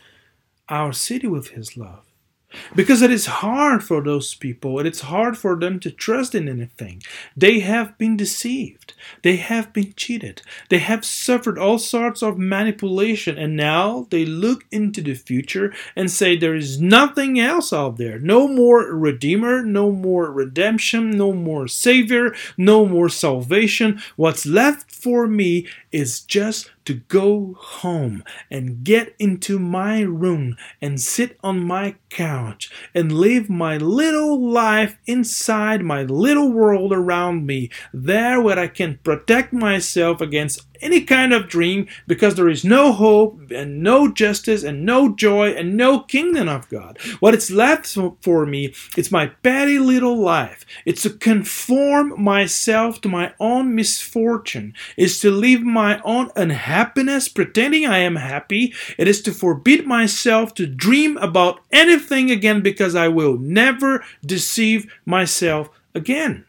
our 0.69 0.91
city 0.91 1.27
with 1.27 1.49
His 1.49 1.77
love. 1.77 2.05
Because 2.75 3.01
it 3.01 3.11
is 3.11 3.25
hard 3.25 3.83
for 3.83 4.01
those 4.01 4.33
people, 4.33 4.79
and 4.79 4.87
it's 4.87 5.01
hard 5.01 5.37
for 5.37 5.55
them 5.55 5.79
to 5.81 5.91
trust 5.91 6.35
in 6.35 6.47
anything. 6.47 7.01
They 7.35 7.59
have 7.59 7.97
been 7.97 8.17
deceived, 8.17 8.93
they 9.21 9.37
have 9.37 9.73
been 9.73 9.93
cheated, 9.95 10.41
they 10.69 10.79
have 10.79 11.05
suffered 11.05 11.57
all 11.57 11.79
sorts 11.79 12.21
of 12.21 12.37
manipulation, 12.37 13.37
and 13.37 13.55
now 13.55 14.07
they 14.09 14.25
look 14.25 14.65
into 14.71 15.01
the 15.01 15.13
future 15.13 15.73
and 15.95 16.09
say 16.11 16.35
there 16.35 16.55
is 16.55 16.81
nothing 16.81 17.39
else 17.39 17.71
out 17.73 17.97
there. 17.97 18.19
No 18.19 18.47
more 18.47 18.93
Redeemer, 18.93 19.63
no 19.63 19.91
more 19.91 20.31
redemption, 20.31 21.11
no 21.11 21.33
more 21.33 21.67
Savior, 21.67 22.35
no 22.57 22.85
more 22.85 23.09
salvation. 23.09 24.01
What's 24.15 24.45
left 24.45 24.91
for 24.91 25.27
me 25.27 25.67
is 25.91 26.19
just 26.21 26.71
to 26.85 26.93
go 26.93 27.55
home 27.59 28.23
and 28.49 28.83
get 28.83 29.15
into 29.19 29.59
my 29.59 30.01
room 30.01 30.55
and 30.81 31.01
sit 31.01 31.37
on 31.43 31.59
my 31.65 31.95
couch 32.09 32.71
and 32.93 33.11
live 33.11 33.49
my 33.49 33.77
little 33.77 34.49
life 34.49 34.97
inside 35.05 35.83
my 35.83 36.03
little 36.03 36.51
world 36.51 36.93
around 36.93 37.45
me, 37.45 37.69
there 37.93 38.39
where 38.39 38.59
I 38.59 38.67
can 38.67 38.99
protect 39.03 39.51
myself 39.51 40.21
against 40.21 40.65
any 40.81 41.01
kind 41.01 41.33
of 41.33 41.47
dream 41.47 41.87
because 42.07 42.35
there 42.35 42.49
is 42.49 42.63
no 42.63 42.91
hope 42.91 43.51
and 43.51 43.81
no 43.81 44.11
justice 44.11 44.63
and 44.63 44.85
no 44.85 45.13
joy 45.13 45.51
and 45.51 45.75
no 45.75 45.99
kingdom 45.99 46.47
of 46.47 46.69
God. 46.69 46.97
What 47.19 47.35
is 47.35 47.51
left 47.51 47.85
for 48.21 48.45
me, 48.45 48.73
it's 48.97 49.11
my 49.11 49.27
petty 49.27 49.79
little 49.79 50.17
life. 50.17 50.65
It's 50.85 51.03
to 51.03 51.09
conform 51.09 52.21
myself 52.21 53.01
to 53.01 53.09
my 53.09 53.33
own 53.39 53.75
misfortune. 53.75 54.73
It's 54.97 55.19
to 55.19 55.31
live 55.31 55.61
my 55.61 55.99
own 56.01 56.31
unhappiness 56.35 57.27
pretending 57.29 57.85
I 57.85 57.99
am 57.99 58.15
happy. 58.15 58.73
It 58.97 59.07
is 59.07 59.21
to 59.23 59.31
forbid 59.31 59.85
myself 59.85 60.53
to 60.55 60.67
dream 60.67 61.17
about 61.17 61.59
anything 61.71 62.31
again 62.31 62.61
because 62.61 62.95
I 62.95 63.07
will 63.07 63.37
never 63.37 64.03
deceive 64.25 64.91
myself 65.05 65.69
again. 65.93 66.45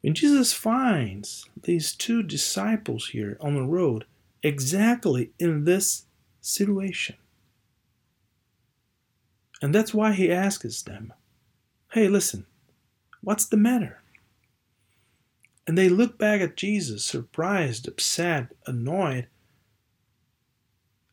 When 0.00 0.14
Jesus 0.14 0.52
finds 0.52 1.48
these 1.60 1.92
two 1.92 2.22
disciples 2.22 3.08
here 3.08 3.36
on 3.40 3.54
the 3.54 3.62
road 3.62 4.04
exactly 4.42 5.32
in 5.38 5.64
this 5.64 6.06
situation, 6.40 7.16
and 9.60 9.74
that's 9.74 9.92
why 9.92 10.12
he 10.12 10.30
asks 10.30 10.82
them, 10.82 11.12
Hey, 11.92 12.08
listen, 12.08 12.46
what's 13.22 13.46
the 13.46 13.56
matter? 13.56 14.00
And 15.66 15.76
they 15.76 15.88
look 15.88 16.16
back 16.16 16.40
at 16.40 16.56
Jesus, 16.56 17.04
surprised, 17.04 17.88
upset, 17.88 18.52
annoyed, 18.66 19.26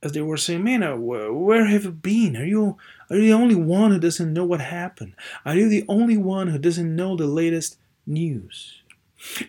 as 0.04 0.12
they 0.12 0.22
were 0.22 0.38
saying, 0.38 0.64
Man, 0.64 0.84
uh, 0.84 0.96
where 0.96 1.66
have 1.66 1.86
you 1.86 1.92
been? 1.92 2.38
Are 2.38 2.46
you, 2.46 2.78
are 3.10 3.16
you 3.16 3.24
the 3.24 3.34
only 3.34 3.56
one 3.56 3.92
who 3.92 4.00
doesn't 4.00 4.32
know 4.32 4.46
what 4.46 4.62
happened? 4.62 5.16
Are 5.44 5.56
you 5.56 5.68
the 5.68 5.86
only 5.90 6.18
one 6.18 6.48
who 6.48 6.60
doesn't 6.60 6.96
know 6.96 7.16
the 7.16 7.26
latest 7.26 7.80
news. 8.06 8.82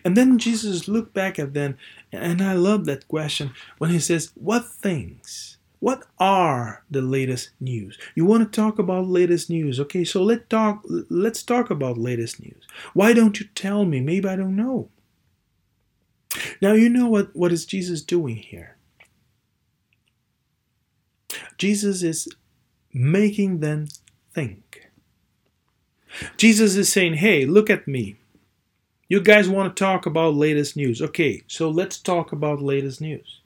And 0.03 0.17
then 0.17 0.39
Jesus 0.39 0.87
looked 0.87 1.13
back 1.13 1.37
at 1.37 1.53
them, 1.53 1.77
and 2.11 2.41
I 2.41 2.53
love 2.53 2.85
that 2.85 3.07
question 3.07 3.51
when 3.77 3.91
he 3.91 3.99
says, 3.99 4.31
What 4.35 4.67
things? 4.67 5.57
What 5.79 6.05
are 6.19 6.83
the 6.89 7.01
latest 7.01 7.51
news? 7.59 7.99
You 8.15 8.25
want 8.25 8.51
to 8.51 8.61
talk 8.61 8.79
about 8.79 9.07
latest 9.07 9.49
news? 9.49 9.79
Okay, 9.79 10.03
so 10.03 10.23
let 10.23 10.49
talk 10.49 10.81
let's 11.09 11.43
talk 11.43 11.69
about 11.69 11.99
latest 11.99 12.41
news. 12.41 12.65
Why 12.93 13.13
don't 13.13 13.39
you 13.39 13.45
tell 13.53 13.85
me? 13.85 13.99
Maybe 13.99 14.27
I 14.27 14.35
don't 14.35 14.55
know. 14.55 14.89
Now 16.61 16.73
you 16.73 16.89
know 16.89 17.07
what, 17.07 17.35
what 17.35 17.51
is 17.51 17.65
Jesus 17.65 18.01
doing 18.01 18.37
here? 18.37 18.77
Jesus 21.57 22.03
is 22.03 22.27
making 22.93 23.59
them 23.59 23.87
think. 24.33 24.89
Jesus 26.37 26.75
is 26.75 26.91
saying, 26.91 27.15
Hey, 27.15 27.45
look 27.45 27.69
at 27.69 27.87
me. 27.87 28.16
You 29.09 29.21
guys 29.21 29.47
want 29.47 29.73
to 29.75 29.79
talk 29.79 30.05
about 30.05 30.35
latest 30.35 30.75
news. 30.75 31.01
Okay, 31.01 31.43
so 31.47 31.69
let's 31.69 31.97
talk 31.97 32.33
about 32.33 32.61
latest 32.61 32.99
news. 32.99 33.41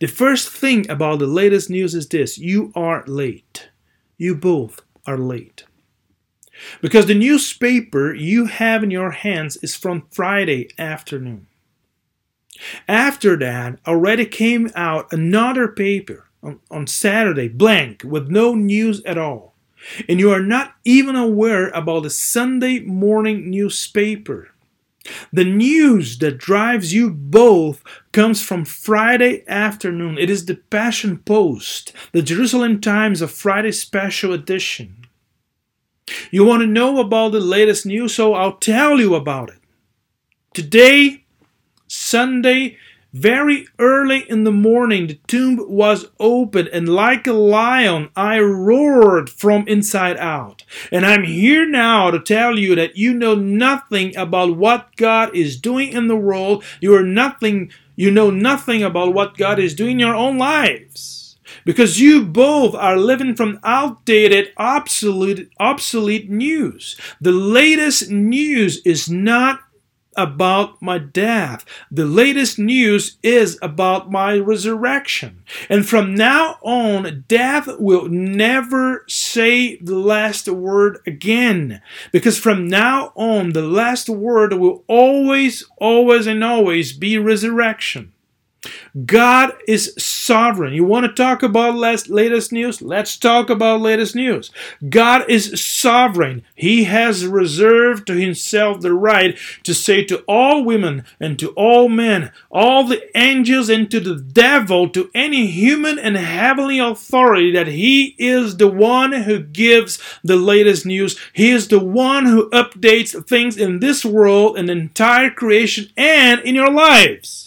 The 0.00 0.06
first 0.06 0.48
thing 0.48 0.88
about 0.90 1.18
the 1.18 1.26
latest 1.26 1.68
news 1.68 1.94
is 1.94 2.08
this 2.08 2.38
you 2.38 2.72
are 2.74 3.04
late. 3.06 3.68
You 4.16 4.34
both 4.34 4.80
are 5.06 5.18
late. 5.18 5.64
Because 6.80 7.06
the 7.06 7.14
newspaper 7.14 8.14
you 8.14 8.46
have 8.46 8.82
in 8.82 8.90
your 8.90 9.10
hands 9.10 9.56
is 9.58 9.74
from 9.74 10.06
Friday 10.10 10.68
afternoon. 10.78 11.46
After 12.86 13.36
that, 13.38 13.80
already 13.86 14.24
came 14.24 14.70
out 14.74 15.12
another 15.12 15.68
paper 15.68 16.28
on, 16.42 16.60
on 16.70 16.86
Saturday, 16.86 17.48
blank, 17.48 18.02
with 18.04 18.28
no 18.28 18.54
news 18.54 19.02
at 19.04 19.18
all 19.18 19.51
and 20.08 20.20
you 20.20 20.30
are 20.30 20.42
not 20.42 20.74
even 20.84 21.16
aware 21.16 21.68
about 21.70 22.04
the 22.04 22.10
Sunday 22.10 22.80
morning 22.80 23.50
newspaper. 23.50 24.48
The 25.32 25.44
news 25.44 26.18
that 26.18 26.38
drives 26.38 26.94
you 26.94 27.10
both 27.10 27.82
comes 28.12 28.42
from 28.42 28.64
Friday 28.64 29.44
afternoon. 29.48 30.16
It 30.16 30.30
is 30.30 30.46
the 30.46 30.54
Passion 30.54 31.18
Post, 31.18 31.92
the 32.12 32.22
Jerusalem 32.22 32.80
Times 32.80 33.20
of 33.20 33.32
Friday 33.32 33.72
special 33.72 34.32
edition. 34.32 35.06
You 36.30 36.44
want 36.44 36.60
to 36.62 36.66
know 36.66 37.00
about 37.00 37.32
the 37.32 37.40
latest 37.40 37.86
news, 37.86 38.14
so 38.14 38.34
I'll 38.34 38.56
tell 38.56 39.00
you 39.00 39.14
about 39.14 39.48
it. 39.48 39.58
Today, 40.54 41.24
Sunday, 41.88 42.76
very 43.12 43.66
early 43.78 44.28
in 44.30 44.44
the 44.44 44.52
morning, 44.52 45.06
the 45.06 45.20
tomb 45.26 45.58
was 45.68 46.06
opened, 46.18 46.68
and 46.68 46.88
like 46.88 47.26
a 47.26 47.32
lion, 47.32 48.08
I 48.16 48.40
roared 48.40 49.28
from 49.28 49.68
inside 49.68 50.16
out. 50.16 50.64
And 50.90 51.04
I'm 51.04 51.24
here 51.24 51.68
now 51.68 52.10
to 52.10 52.18
tell 52.18 52.58
you 52.58 52.74
that 52.76 52.96
you 52.96 53.12
know 53.12 53.34
nothing 53.34 54.16
about 54.16 54.56
what 54.56 54.96
God 54.96 55.36
is 55.36 55.60
doing 55.60 55.92
in 55.92 56.08
the 56.08 56.16
world. 56.16 56.64
You 56.80 56.94
are 56.94 57.02
nothing, 57.02 57.70
you 57.96 58.10
know 58.10 58.30
nothing 58.30 58.82
about 58.82 59.12
what 59.12 59.36
God 59.36 59.58
is 59.58 59.74
doing 59.74 59.92
in 59.92 59.98
your 60.00 60.14
own 60.14 60.38
lives. 60.38 61.36
Because 61.66 62.00
you 62.00 62.24
both 62.24 62.74
are 62.74 62.96
living 62.96 63.36
from 63.36 63.60
outdated, 63.62 64.52
obsolete, 64.56 65.50
obsolete 65.60 66.30
news. 66.30 66.96
The 67.20 67.32
latest 67.32 68.10
news 68.10 68.80
is 68.86 69.10
not 69.10 69.60
about 70.16 70.80
my 70.82 70.98
death. 70.98 71.64
The 71.90 72.04
latest 72.04 72.58
news 72.58 73.16
is 73.22 73.58
about 73.62 74.10
my 74.10 74.38
resurrection. 74.38 75.42
And 75.68 75.86
from 75.86 76.14
now 76.14 76.58
on, 76.62 77.24
death 77.28 77.68
will 77.78 78.08
never 78.08 79.04
say 79.08 79.76
the 79.76 79.98
last 79.98 80.48
word 80.48 80.98
again. 81.06 81.80
Because 82.10 82.38
from 82.38 82.68
now 82.68 83.12
on, 83.16 83.50
the 83.50 83.62
last 83.62 84.08
word 84.08 84.52
will 84.54 84.84
always, 84.86 85.64
always, 85.78 86.26
and 86.26 86.44
always 86.44 86.92
be 86.92 87.18
resurrection. 87.18 88.12
God 89.04 89.54
is 89.66 89.94
sovereign. 89.98 90.72
You 90.72 90.84
want 90.84 91.06
to 91.06 91.12
talk 91.12 91.42
about 91.42 91.74
latest 91.74 92.52
news? 92.52 92.80
Let's 92.80 93.16
talk 93.16 93.50
about 93.50 93.80
latest 93.80 94.14
news. 94.14 94.50
God 94.88 95.28
is 95.28 95.60
sovereign. 95.64 96.44
He 96.54 96.84
has 96.84 97.26
reserved 97.26 98.06
to 98.06 98.14
himself 98.14 98.80
the 98.80 98.92
right 98.92 99.36
to 99.64 99.74
say 99.74 100.04
to 100.04 100.18
all 100.28 100.64
women 100.64 101.04
and 101.18 101.38
to 101.38 101.50
all 101.50 101.88
men, 101.88 102.30
all 102.50 102.84
the 102.84 103.02
angels 103.18 103.68
and 103.68 103.90
to 103.90 103.98
the 103.98 104.16
devil, 104.16 104.88
to 104.90 105.10
any 105.14 105.46
human 105.46 105.98
and 105.98 106.16
heavenly 106.16 106.78
authority 106.78 107.50
that 107.52 107.68
he 107.68 108.14
is 108.18 108.58
the 108.58 108.68
one 108.68 109.12
who 109.12 109.40
gives 109.40 109.98
the 110.22 110.36
latest 110.36 110.86
news. 110.86 111.18
He 111.32 111.50
is 111.50 111.68
the 111.68 111.80
one 111.80 112.26
who 112.26 112.48
updates 112.50 113.26
things 113.26 113.56
in 113.56 113.80
this 113.80 114.04
world 114.04 114.56
and 114.56 114.68
the 114.68 114.72
entire 114.72 115.30
creation 115.30 115.88
and 115.96 116.40
in 116.42 116.54
your 116.54 116.70
lives. 116.70 117.41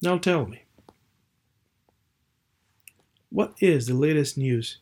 Now 0.00 0.18
tell 0.18 0.46
me, 0.46 0.62
what 3.30 3.54
is 3.60 3.86
the 3.86 3.94
latest 3.94 4.38
news 4.38 4.78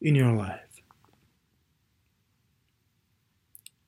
in 0.00 0.14
your 0.14 0.32
life? 0.32 0.60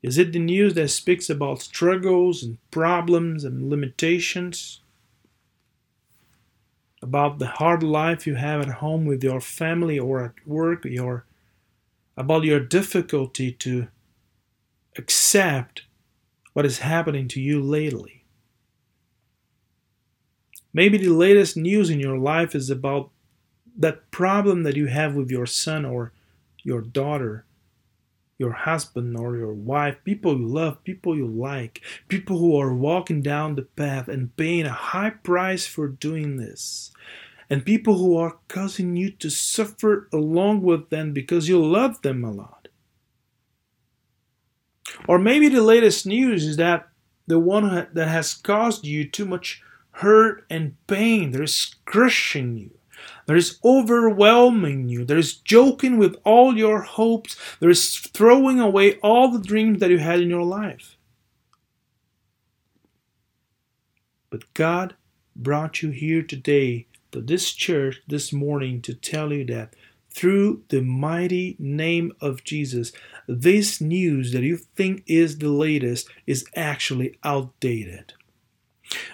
Is 0.02 0.18
it 0.18 0.32
the 0.32 0.38
news 0.38 0.74
that 0.74 0.88
speaks 0.88 1.30
about 1.30 1.62
struggles 1.62 2.42
and 2.42 2.58
problems 2.70 3.44
and 3.44 3.70
limitations? 3.70 4.80
About 7.02 7.38
the 7.38 7.46
hard 7.46 7.82
life 7.82 8.26
you 8.26 8.34
have 8.34 8.60
at 8.60 8.76
home 8.76 9.04
with 9.06 9.22
your 9.22 9.40
family 9.40 9.98
or 9.98 10.24
at 10.24 10.46
work, 10.46 10.84
your 10.84 11.26
about 12.16 12.44
your 12.44 12.60
difficulty 12.60 13.52
to 13.52 13.88
accept 14.96 15.82
what 16.52 16.64
is 16.64 16.78
happening 16.78 17.26
to 17.28 17.40
you 17.40 17.62
lately? 17.62 18.23
Maybe 20.74 20.98
the 20.98 21.10
latest 21.10 21.56
news 21.56 21.88
in 21.88 22.00
your 22.00 22.18
life 22.18 22.54
is 22.54 22.68
about 22.68 23.10
that 23.78 24.10
problem 24.10 24.64
that 24.64 24.76
you 24.76 24.86
have 24.86 25.14
with 25.14 25.30
your 25.30 25.46
son 25.46 25.84
or 25.84 26.12
your 26.64 26.80
daughter, 26.80 27.44
your 28.38 28.52
husband 28.52 29.16
or 29.16 29.36
your 29.36 29.52
wife, 29.52 29.96
people 30.04 30.36
you 30.36 30.46
love, 30.46 30.82
people 30.82 31.16
you 31.16 31.28
like, 31.28 31.80
people 32.08 32.38
who 32.38 32.58
are 32.58 32.74
walking 32.74 33.22
down 33.22 33.54
the 33.54 33.62
path 33.62 34.08
and 34.08 34.36
paying 34.36 34.66
a 34.66 34.72
high 34.72 35.10
price 35.10 35.64
for 35.64 35.86
doing 35.86 36.36
this, 36.36 36.90
and 37.48 37.64
people 37.64 37.98
who 37.98 38.16
are 38.16 38.38
causing 38.48 38.96
you 38.96 39.10
to 39.10 39.30
suffer 39.30 40.08
along 40.12 40.62
with 40.62 40.90
them 40.90 41.12
because 41.12 41.48
you 41.48 41.64
love 41.64 42.02
them 42.02 42.24
a 42.24 42.32
lot. 42.32 42.66
Or 45.06 45.18
maybe 45.18 45.48
the 45.48 45.62
latest 45.62 46.04
news 46.04 46.44
is 46.44 46.56
that 46.56 46.88
the 47.26 47.38
one 47.38 47.86
that 47.92 48.08
has 48.08 48.34
caused 48.34 48.84
you 48.84 49.08
too 49.08 49.24
much 49.24 49.62
hurt 49.98 50.44
and 50.50 50.74
pain 50.88 51.30
that 51.30 51.40
is 51.40 51.76
crushing 51.84 52.56
you, 52.56 52.70
that 53.26 53.36
is 53.36 53.60
overwhelming 53.64 54.88
you, 54.88 55.04
that 55.04 55.16
is 55.16 55.36
joking 55.36 55.98
with 55.98 56.16
all 56.24 56.56
your 56.56 56.82
hopes, 56.82 57.36
that 57.60 57.68
is 57.68 57.96
throwing 57.96 58.58
away 58.58 58.98
all 58.98 59.28
the 59.28 59.38
dreams 59.38 59.78
that 59.78 59.90
you 59.90 59.98
had 59.98 60.20
in 60.20 60.28
your 60.28 60.42
life. 60.42 60.96
But 64.30 64.52
God 64.54 64.96
brought 65.36 65.80
you 65.80 65.90
here 65.90 66.22
today 66.22 66.86
to 67.12 67.20
this 67.20 67.52
church 67.52 68.02
this 68.08 68.32
morning 68.32 68.82
to 68.82 68.94
tell 68.94 69.32
you 69.32 69.44
that 69.44 69.74
through 70.10 70.62
the 70.70 70.80
mighty 70.80 71.54
name 71.60 72.12
of 72.20 72.42
Jesus, 72.42 72.90
this 73.28 73.80
news 73.80 74.32
that 74.32 74.42
you 74.42 74.56
think 74.56 75.04
is 75.06 75.38
the 75.38 75.48
latest 75.48 76.08
is 76.26 76.44
actually 76.56 77.16
outdated 77.22 78.14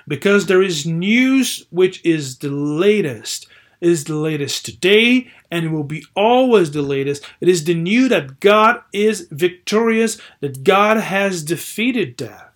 because 0.07 0.47
there 0.47 0.63
is 0.63 0.87
news 0.87 1.67
which 1.71 2.05
is 2.05 2.39
the 2.39 2.51
latest 2.51 3.47
is 3.81 4.05
the 4.05 4.15
latest 4.15 4.65
today 4.65 5.31
and 5.51 5.65
it 5.65 5.69
will 5.71 5.85
be 5.85 6.05
always 6.15 6.71
the 6.71 6.83
latest. 6.83 7.25
It 7.41 7.49
is 7.49 7.65
the 7.65 7.75
news 7.75 8.11
that 8.11 8.41
God 8.41 8.83
is 8.93 9.27
victorious, 9.31 10.19
that 10.41 10.65
God 10.65 10.99
has 10.99 11.43
defeated 11.43 12.17
death. 12.17 12.50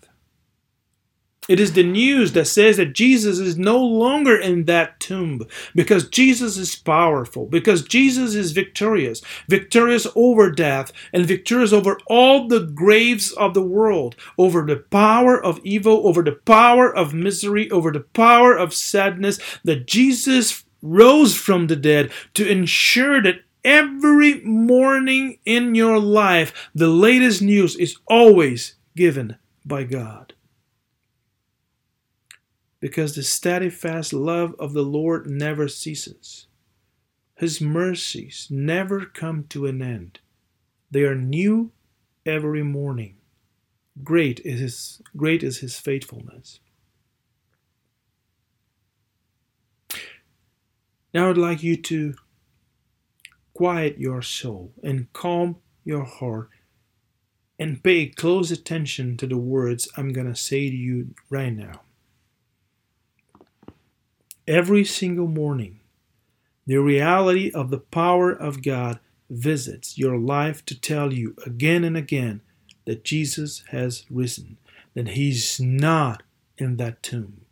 It 1.47 1.61
is 1.61 1.75
the 1.75 1.83
news 1.83 2.33
that 2.33 2.47
says 2.47 2.79
that 2.79 2.95
Jesus 2.95 3.39
is 3.39 3.59
no 3.59 3.79
longer 3.79 4.35
in 4.35 4.65
that 4.65 4.99
tomb 4.99 5.43
because 5.75 6.09
Jesus 6.09 6.57
is 6.57 6.75
powerful, 6.75 7.45
because 7.45 7.83
Jesus 7.83 8.35
is 8.35 8.53
victorious, 8.53 9.21
victorious 9.47 10.07
over 10.17 10.51
death 10.51 10.91
and 11.13 11.27
victorious 11.27 11.73
over 11.73 11.99
all 12.07 12.49
the 12.49 12.61
graves 12.61 13.31
of 13.33 13.53
the 13.53 13.63
world, 13.63 14.17
over 14.39 14.63
the 14.63 14.77
power 14.77 15.43
of 15.43 15.61
evil, 15.65 16.09
over 16.09 16.23
the 16.23 16.33
power 16.33 16.95
of 16.95 17.13
misery, 17.13 17.71
over 17.71 17.93
the 17.93 18.01
power 18.01 18.57
of 18.57 18.73
sadness, 18.73 19.39
that 19.65 19.87
Jesus 19.87 20.65
rose 20.81 21.37
from 21.37 21.67
the 21.67 21.77
dead 21.77 22.11
to 22.33 22.49
ensure 22.49 23.21
that 23.21 23.43
every 23.63 24.41
morning 24.41 25.39
in 25.45 25.75
your 25.75 25.99
life, 25.99 26.71
the 26.75 26.89
latest 26.89 27.43
news 27.43 27.77
is 27.77 27.99
always 28.07 28.77
given 28.97 29.37
by 29.67 29.85
God 29.85 30.33
because 32.85 33.15
the 33.15 33.23
steadfast 33.23 34.13
love 34.13 34.55
of 34.59 34.75
the 34.75 34.83
Lord 34.83 35.27
never 35.27 35.69
ceases. 35.69 36.49
His 37.35 37.59
mercies 37.59 38.47
never 38.51 39.07
come 39.07 39.45
to 39.45 39.65
an 39.65 39.81
end. 39.81 40.19
They 40.91 41.05
are 41.05 41.15
new 41.15 41.73
every 42.27 42.63
morning. 42.63 43.17
Great 44.03 44.39
is 44.41 44.61
his, 44.61 45.03
great 45.17 45.43
is 45.43 45.61
his 45.61 45.79
faithfulness. 45.79 46.61
Now 51.15 51.31
I'd 51.31 51.39
like 51.39 51.63
you 51.63 51.79
to 51.79 52.13
quiet 53.55 53.97
your 53.97 54.21
soul 54.21 54.75
and 54.83 55.11
calm 55.15 55.57
your 55.87 56.05
heart 56.05 56.51
and 57.59 57.83
pay 57.83 58.09
close 58.09 58.51
attention 58.51 59.17
to 59.17 59.27
the 59.27 59.39
words 59.39 59.89
I'm 59.97 60.13
going 60.13 60.27
to 60.27 60.37
say 60.37 60.69
to 60.69 60.77
you 60.77 61.15
right 61.31 61.55
now 61.55 61.81
every 64.47 64.85
single 64.85 65.27
morning, 65.27 65.81
the 66.67 66.77
reality 66.77 67.51
of 67.51 67.71
the 67.71 67.79
power 67.79 68.31
of 68.31 68.63
God 68.63 68.99
visits 69.31 69.99
your 69.99 70.19
life 70.19 70.65
to 70.67 70.79
tell 70.79 71.13
you 71.13 71.35
again 71.47 71.85
and 71.85 71.97
again 71.97 72.41
that 72.85 73.05
Jesus 73.05 73.65
has 73.71 74.05
risen, 74.11 74.59
that 74.95 75.09
He's 75.09 75.61
not 75.61 76.23
in 76.59 76.77
that 76.77 77.03
tomb. 77.03 77.44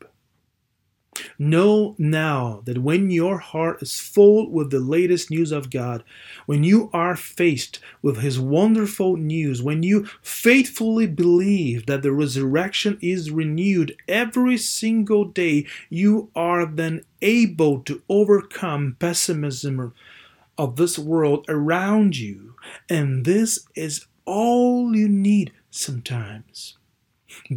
Know 1.38 1.94
now 1.98 2.62
that 2.64 2.78
when 2.78 3.10
your 3.10 3.38
heart 3.38 3.82
is 3.82 4.00
full 4.00 4.50
with 4.50 4.70
the 4.70 4.80
latest 4.80 5.30
news 5.30 5.52
of 5.52 5.70
God, 5.70 6.04
when 6.46 6.64
you 6.64 6.90
are 6.92 7.16
faced 7.16 7.78
with 8.00 8.18
His 8.18 8.38
wonderful 8.38 9.16
news, 9.16 9.62
when 9.62 9.82
you 9.82 10.06
faithfully 10.22 11.06
believe 11.06 11.86
that 11.86 12.02
the 12.02 12.12
resurrection 12.12 12.98
is 13.00 13.30
renewed 13.30 13.96
every 14.08 14.56
single 14.56 15.24
day, 15.24 15.66
you 15.88 16.30
are 16.34 16.66
then 16.66 17.04
able 17.20 17.80
to 17.80 18.02
overcome 18.08 18.96
pessimism 18.98 19.92
of 20.58 20.76
this 20.76 20.98
world 20.98 21.44
around 21.48 22.16
you. 22.16 22.54
And 22.88 23.24
this 23.24 23.66
is 23.74 24.06
all 24.24 24.94
you 24.94 25.08
need 25.08 25.52
sometimes. 25.70 26.76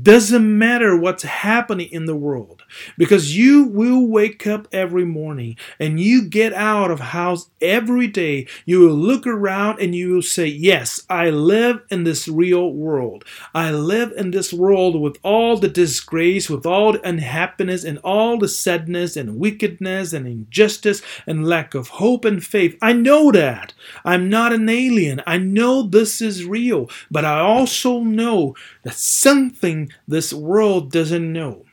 Doesn't 0.02 0.58
matter 0.58 0.98
what's 0.98 1.24
happening 1.24 1.90
in 1.92 2.06
the 2.06 2.16
world 2.16 2.64
because 2.98 3.38
you 3.38 3.66
will 3.66 4.06
wake 4.08 4.48
up 4.48 4.68
every 4.72 5.06
morning 5.06 5.58
and 5.80 6.00
you 6.00 6.24
get 6.24 6.54
out 6.54 6.92
of 6.92 7.00
house 7.00 7.50
every 7.62 8.08
day. 8.08 8.48
You 8.66 8.82
will 8.82 8.96
look 8.96 9.28
around 9.28 9.80
and 9.82 9.96
you 9.96 10.14
will 10.14 10.22
say, 10.22 10.48
Yes, 10.48 11.04
I 11.10 11.30
live 11.30 11.82
in 11.90 12.04
this 12.04 12.28
real 12.28 12.72
world. 12.74 13.24
I 13.54 13.72
live 13.72 14.12
in 14.16 14.32
this 14.32 14.54
world 14.54 15.00
with 15.00 15.18
all 15.24 15.58
the 15.58 15.68
disgrace, 15.68 16.50
with 16.50 16.66
all 16.66 16.94
the 16.94 17.08
unhappiness 17.08 17.84
and 17.84 17.98
all 18.00 18.38
the 18.38 18.48
sadness 18.48 19.16
and 19.16 19.40
wickedness 19.40 20.14
and 20.14 20.28
injustice 20.28 21.02
and 21.28 21.48
lack 21.48 21.74
of 21.76 21.88
hope 21.90 22.26
and 22.26 22.44
faith. 22.44 22.78
I 22.82 22.94
know 22.94 23.32
that. 23.32 23.74
I'm 24.04 24.30
not 24.30 24.54
an 24.54 24.70
alien. 24.70 25.22
I 25.28 25.38
know 25.38 25.84
this 25.84 26.22
is 26.22 26.46
real, 26.46 26.90
but 27.10 27.26
I 27.26 27.40
also 27.40 28.00
know 28.02 28.56
that 28.84 28.96
something 28.96 29.65
something 29.66 29.92
this 30.08 30.32
world 30.32 30.92
doesn't 30.92 31.34
know. 31.34 31.66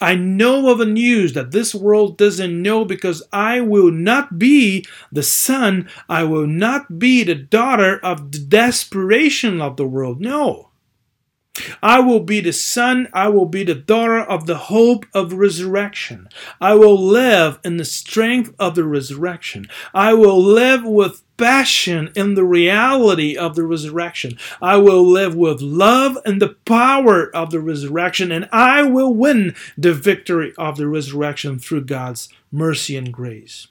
I 0.00 0.14
know 0.14 0.70
of 0.70 0.80
a 0.80 0.86
news 0.86 1.34
that 1.34 1.50
this 1.50 1.74
world 1.74 2.16
doesn't 2.16 2.62
know 2.62 2.84
because 2.84 3.22
I 3.32 3.60
will 3.60 3.90
not 3.90 4.38
be 4.38 4.86
the 5.12 5.22
son, 5.24 5.90
I 6.08 6.22
will 6.24 6.46
not 6.46 6.98
be 6.98 7.24
the 7.24 7.34
daughter 7.34 7.98
of 8.02 8.32
the 8.32 8.38
desperation 8.38 9.60
of 9.60 9.76
the 9.76 9.86
world. 9.86 10.20
No. 10.20 10.69
I 11.82 12.00
will 12.00 12.20
be 12.20 12.40
the 12.40 12.52
son, 12.52 13.08
I 13.12 13.28
will 13.28 13.46
be 13.46 13.64
the 13.64 13.74
daughter 13.74 14.20
of 14.20 14.46
the 14.46 14.56
hope 14.56 15.04
of 15.12 15.32
resurrection. 15.32 16.28
I 16.60 16.74
will 16.74 16.98
live 16.98 17.58
in 17.64 17.76
the 17.76 17.84
strength 17.84 18.54
of 18.58 18.74
the 18.74 18.84
resurrection. 18.84 19.66
I 19.92 20.14
will 20.14 20.40
live 20.40 20.84
with 20.84 21.22
passion 21.36 22.12
in 22.14 22.34
the 22.34 22.44
reality 22.44 23.36
of 23.36 23.56
the 23.56 23.64
resurrection. 23.64 24.38
I 24.60 24.76
will 24.76 25.02
live 25.02 25.34
with 25.34 25.60
love 25.60 26.18
and 26.24 26.40
the 26.40 26.56
power 26.64 27.34
of 27.34 27.50
the 27.50 27.60
resurrection, 27.60 28.30
and 28.30 28.48
I 28.52 28.82
will 28.82 29.14
win 29.14 29.54
the 29.76 29.94
victory 29.94 30.52
of 30.56 30.76
the 30.76 30.86
resurrection 30.86 31.58
through 31.58 31.84
God's 31.84 32.28
mercy 32.52 32.96
and 32.96 33.12
grace. 33.12 33.68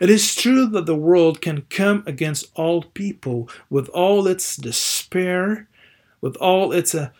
It 0.00 0.10
is 0.10 0.34
true 0.34 0.66
that 0.66 0.86
the 0.86 0.96
world 0.96 1.40
can 1.40 1.62
come 1.70 2.02
against 2.06 2.50
all 2.54 2.82
people 2.82 3.48
with 3.70 3.88
all 3.90 4.26
its 4.26 4.56
despair 4.56 5.68
with 6.20 6.36
all 6.36 6.72
its 6.72 6.94
uh, 6.94 7.10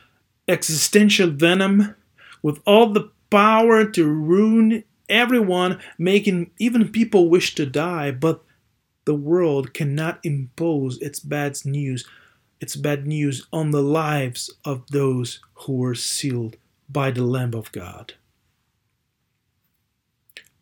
existential 0.46 1.30
venom, 1.30 1.94
with 2.42 2.60
all 2.66 2.92
the 2.92 3.10
power 3.30 3.84
to 3.84 4.04
ruin 4.04 4.84
everyone, 5.08 5.78
making 5.98 6.50
even 6.58 6.90
people 6.90 7.28
wish 7.28 7.54
to 7.54 7.66
die, 7.66 8.10
but 8.10 8.42
the 9.04 9.14
world 9.14 9.72
cannot 9.72 10.20
impose 10.22 10.98
its 11.00 11.20
bad 11.20 11.56
news, 11.64 12.06
its 12.60 12.76
bad 12.76 13.06
news 13.06 13.46
on 13.52 13.70
the 13.70 13.82
lives 13.82 14.50
of 14.64 14.86
those 14.90 15.40
who 15.54 15.74
were 15.74 15.94
sealed 15.94 16.56
by 16.88 17.10
the 17.10 17.24
Lamb 17.24 17.54
of 17.54 17.72
God. 17.72 18.14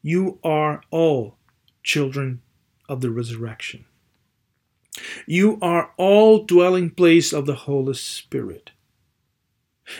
You 0.02 0.38
are 0.44 0.82
all 0.90 1.36
children 1.82 2.40
of 2.88 3.00
the 3.00 3.10
resurrection. 3.10 3.86
You 5.26 5.58
are 5.60 5.92
all 5.96 6.44
dwelling 6.44 6.90
place 6.90 7.32
of 7.32 7.46
the 7.46 7.54
Holy 7.54 7.94
Spirit. 7.94 8.70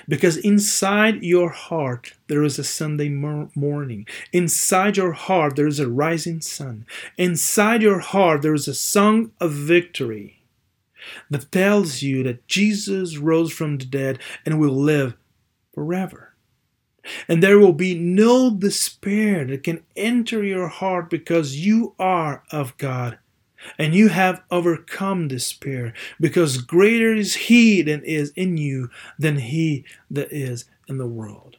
Because 0.09 0.37
inside 0.37 1.22
your 1.22 1.50
heart 1.50 2.14
there 2.26 2.42
is 2.42 2.59
a 2.59 2.64
Sunday 2.64 3.09
morning. 3.09 4.06
Inside 4.32 4.96
your 4.96 5.12
heart 5.12 5.56
there 5.56 5.68
is 5.68 5.78
a 5.78 5.88
rising 5.88 6.40
sun. 6.40 6.87
Inside 7.16 7.82
your 7.82 8.00
heart 8.00 8.42
there 8.42 8.54
is 8.54 8.66
a 8.66 8.74
song 8.74 9.32
of 9.40 9.52
victory 9.52 10.42
that 11.30 11.52
tells 11.52 12.02
you 12.02 12.24
that 12.24 12.48
Jesus 12.48 13.16
rose 13.16 13.52
from 13.52 13.78
the 13.78 13.85
dead 13.85 14.18
and 14.44 14.59
will 14.59 14.74
live 14.74 15.14
forever. 15.72 16.35
And 17.28 17.40
there 17.40 17.61
will 17.61 17.72
be 17.72 17.96
no 17.96 18.50
despair 18.50 19.44
that 19.44 19.62
can 19.62 19.85
enter 19.94 20.42
your 20.42 20.66
heart 20.66 21.09
because 21.09 21.64
you 21.64 21.94
are 22.00 22.42
of 22.50 22.76
God 22.78 23.18
and 23.79 23.95
you 23.95 24.09
have 24.09 24.42
overcome 24.51 25.29
despair, 25.29 25.92
because 26.21 26.59
greater 26.59 27.14
is 27.14 27.35
he 27.35 27.83
that 27.83 28.05
is 28.05 28.33
in 28.37 28.57
you 28.57 28.90
than 29.19 29.38
he 29.38 29.85
that 30.11 30.33
is 30.33 30.64
in 30.88 30.99
the 30.99 31.07
world. 31.07 31.57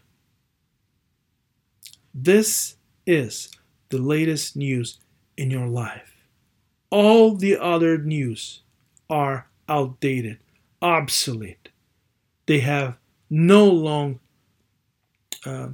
This 2.14 2.76
is 3.06 3.50
the 3.90 4.00
latest 4.00 4.56
news 4.56 5.00
in 5.38 5.52
your 5.52 5.68
life. 5.68 6.28
All 6.90 7.36
the 7.36 7.58
other 7.58 7.98
news 7.98 8.62
are 9.10 9.48
outdated, 9.70 10.40
obsolete. 10.82 11.70
They 12.46 12.60
have 12.62 12.98
no 13.30 13.66
long 13.66 14.20
uh, 15.46 15.70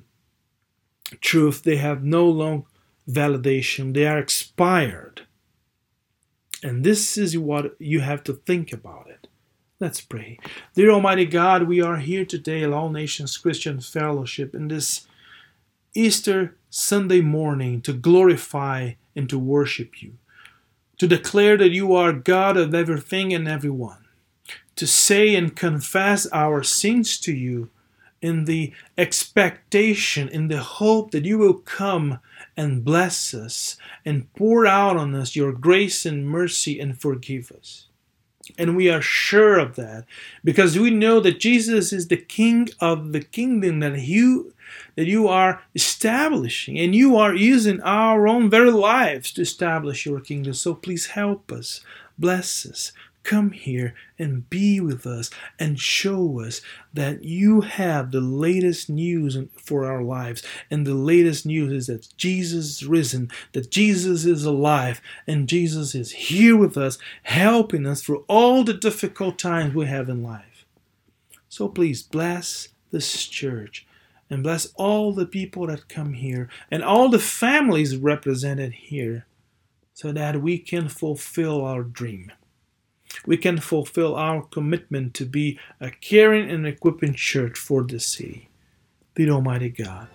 truth, 1.22 1.64
they 1.64 1.78
have 1.78 2.04
no 2.04 2.28
long 2.28 2.66
validation, 3.08 3.94
they 3.94 4.08
are 4.08 4.18
expired. 4.18 5.22
And 6.64 6.86
this 6.86 7.18
is 7.18 7.38
what 7.38 7.76
you 7.78 8.00
have 8.00 8.24
to 8.24 8.34
think 8.34 8.72
about 8.72 9.10
it. 9.10 9.28
Let's 9.82 10.00
pray. 10.00 10.40
Dear 10.76 10.92
Almighty 10.92 11.26
God, 11.26 11.64
we 11.64 11.82
are 11.82 11.98
here 11.98 12.24
today 12.24 12.64
All 12.64 12.90
Nations 12.90 13.38
Christian 13.38 13.82
Fellowship 13.82 14.56
in 14.56 14.70
this 14.70 15.06
Easter 15.94 16.56
Sunday 16.70 17.20
morning 17.20 17.82
to 17.82 17.92
glorify 17.92 18.94
and 19.14 19.30
to 19.30 19.38
worship 19.38 20.02
you, 20.02 20.14
to 21.00 21.06
declare 21.06 21.58
that 21.58 21.72
you 21.72 21.94
are 21.94 22.14
God 22.14 22.56
of 22.56 22.74
everything 22.74 23.34
and 23.34 23.46
everyone, 23.46 24.06
to 24.78 24.88
say 24.88 25.36
and 25.36 25.58
confess 25.58 26.28
our 26.28 26.64
sins 26.64 27.20
to 27.20 27.34
you 27.34 27.70
in 28.22 28.46
the 28.46 28.72
expectation, 28.98 30.30
in 30.30 30.48
the 30.48 30.62
hope 30.62 31.12
that 31.12 31.26
you 31.26 31.38
will 31.38 31.56
come 31.56 32.20
and 32.56 32.84
bless 32.84 33.34
us 33.34 33.78
and 34.06 34.32
pour 34.34 34.66
out 34.66 34.98
on 34.98 35.16
us 35.16 35.36
your 35.36 35.52
grace 35.52 36.06
and 36.06 36.28
mercy 36.28 36.80
and 36.80 37.00
forgive 37.00 37.52
us. 37.52 37.88
And 38.58 38.76
we 38.76 38.90
are 38.90 39.02
sure 39.02 39.58
of 39.58 39.76
that 39.76 40.06
because 40.44 40.78
we 40.78 40.90
know 40.90 41.20
that 41.22 41.40
Jesus 41.40 41.94
is 41.94 42.08
the 42.08 42.18
King 42.18 42.70
of 42.80 43.14
the 43.14 43.22
kingdom 43.22 43.80
that 43.80 44.00
you 44.00 44.54
that 44.96 45.06
you 45.06 45.28
are 45.28 45.62
establishing 45.76 46.80
and 46.80 46.96
you 46.96 47.16
are 47.16 47.36
using 47.36 47.80
our 47.82 48.28
own 48.28 48.50
very 48.50 48.72
lives 48.72 49.32
to 49.34 49.42
establish 49.42 50.06
your 50.06 50.20
kingdom. 50.20 50.54
So 50.54 50.74
please 50.74 51.08
help 51.08 51.52
us, 51.52 51.82
bless 52.18 52.66
us, 52.66 52.92
Come 53.24 53.52
here 53.52 53.96
and 54.20 54.50
be 54.50 54.82
with 54.82 55.08
us 55.08 55.30
and 55.58 55.80
show 55.80 56.42
us 56.42 56.60
that 56.94 57.24
you 57.24 57.62
have 57.62 58.12
the 58.12 58.20
latest 58.20 58.90
news 58.90 59.38
for 59.56 59.86
our 59.86 60.04
lives. 60.04 60.44
And 60.70 60.86
the 60.86 60.94
latest 60.94 61.46
news 61.46 61.72
is 61.72 61.88
that 61.88 62.14
Jesus 62.18 62.82
is 62.82 62.86
risen, 62.86 63.32
that 63.54 63.72
Jesus 63.72 64.26
is 64.26 64.44
alive, 64.44 65.02
and 65.26 65.48
Jesus 65.48 65.96
is 65.96 66.12
here 66.12 66.58
with 66.58 66.78
us, 66.78 66.98
helping 67.24 67.86
us 67.86 68.02
through 68.02 68.26
all 68.28 68.66
the 68.66 68.74
difficult 68.74 69.40
times 69.40 69.74
we 69.74 69.86
have 69.86 70.10
in 70.10 70.22
life. 70.22 70.66
So 71.48 71.70
please 71.70 72.04
bless 72.04 72.70
this 72.92 73.26
church 73.26 73.88
and 74.30 74.44
bless 74.44 74.66
all 74.76 75.14
the 75.14 75.26
people 75.26 75.68
that 75.68 75.88
come 75.88 76.14
here 76.14 76.50
and 76.70 76.84
all 76.84 77.08
the 77.08 77.20
families 77.20 77.96
represented 77.96 78.74
here 78.74 79.28
so 79.94 80.12
that 80.12 80.42
we 80.42 80.58
can 80.58 80.90
fulfill 80.90 81.64
our 81.64 81.84
dream 81.84 82.32
we 83.26 83.38
can 83.38 83.60
fulfill 83.60 84.16
our 84.16 84.44
commitment 84.44 85.14
to 85.16 85.26
be 85.26 85.60
a 85.80 85.90
caring 85.90 86.50
and 86.50 86.68
equipping 86.68 87.14
church 87.14 87.58
for 87.58 87.84
the 87.84 88.00
city. 88.00 88.50
Dear 89.16 89.32
Almighty 89.32 89.70
God, 89.70 90.08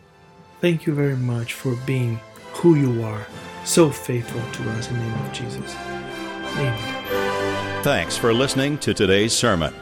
thank 0.60 0.86
you 0.86 0.94
very 0.94 1.16
much 1.16 1.52
for 1.52 1.76
being 1.86 2.20
who 2.52 2.74
you 2.74 3.04
are, 3.04 3.26
so 3.64 3.90
faithful 3.90 4.40
to 4.40 4.70
us 4.70 4.90
in 4.90 4.98
the 4.98 5.04
name 5.04 5.26
of 5.26 5.32
Jesus. 5.32 5.76
Amen. 5.76 7.84
Thanks 7.84 8.16
for 8.16 8.34
listening 8.34 8.78
to 8.78 8.92
today's 8.92 9.32
sermon. 9.32 9.72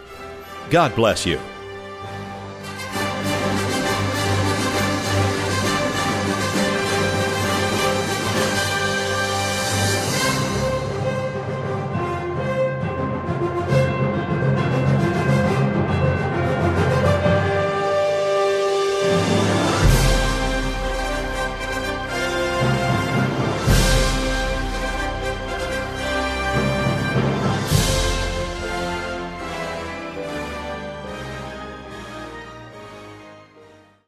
God 0.68 0.94
bless 0.94 1.24
you. 1.24 1.40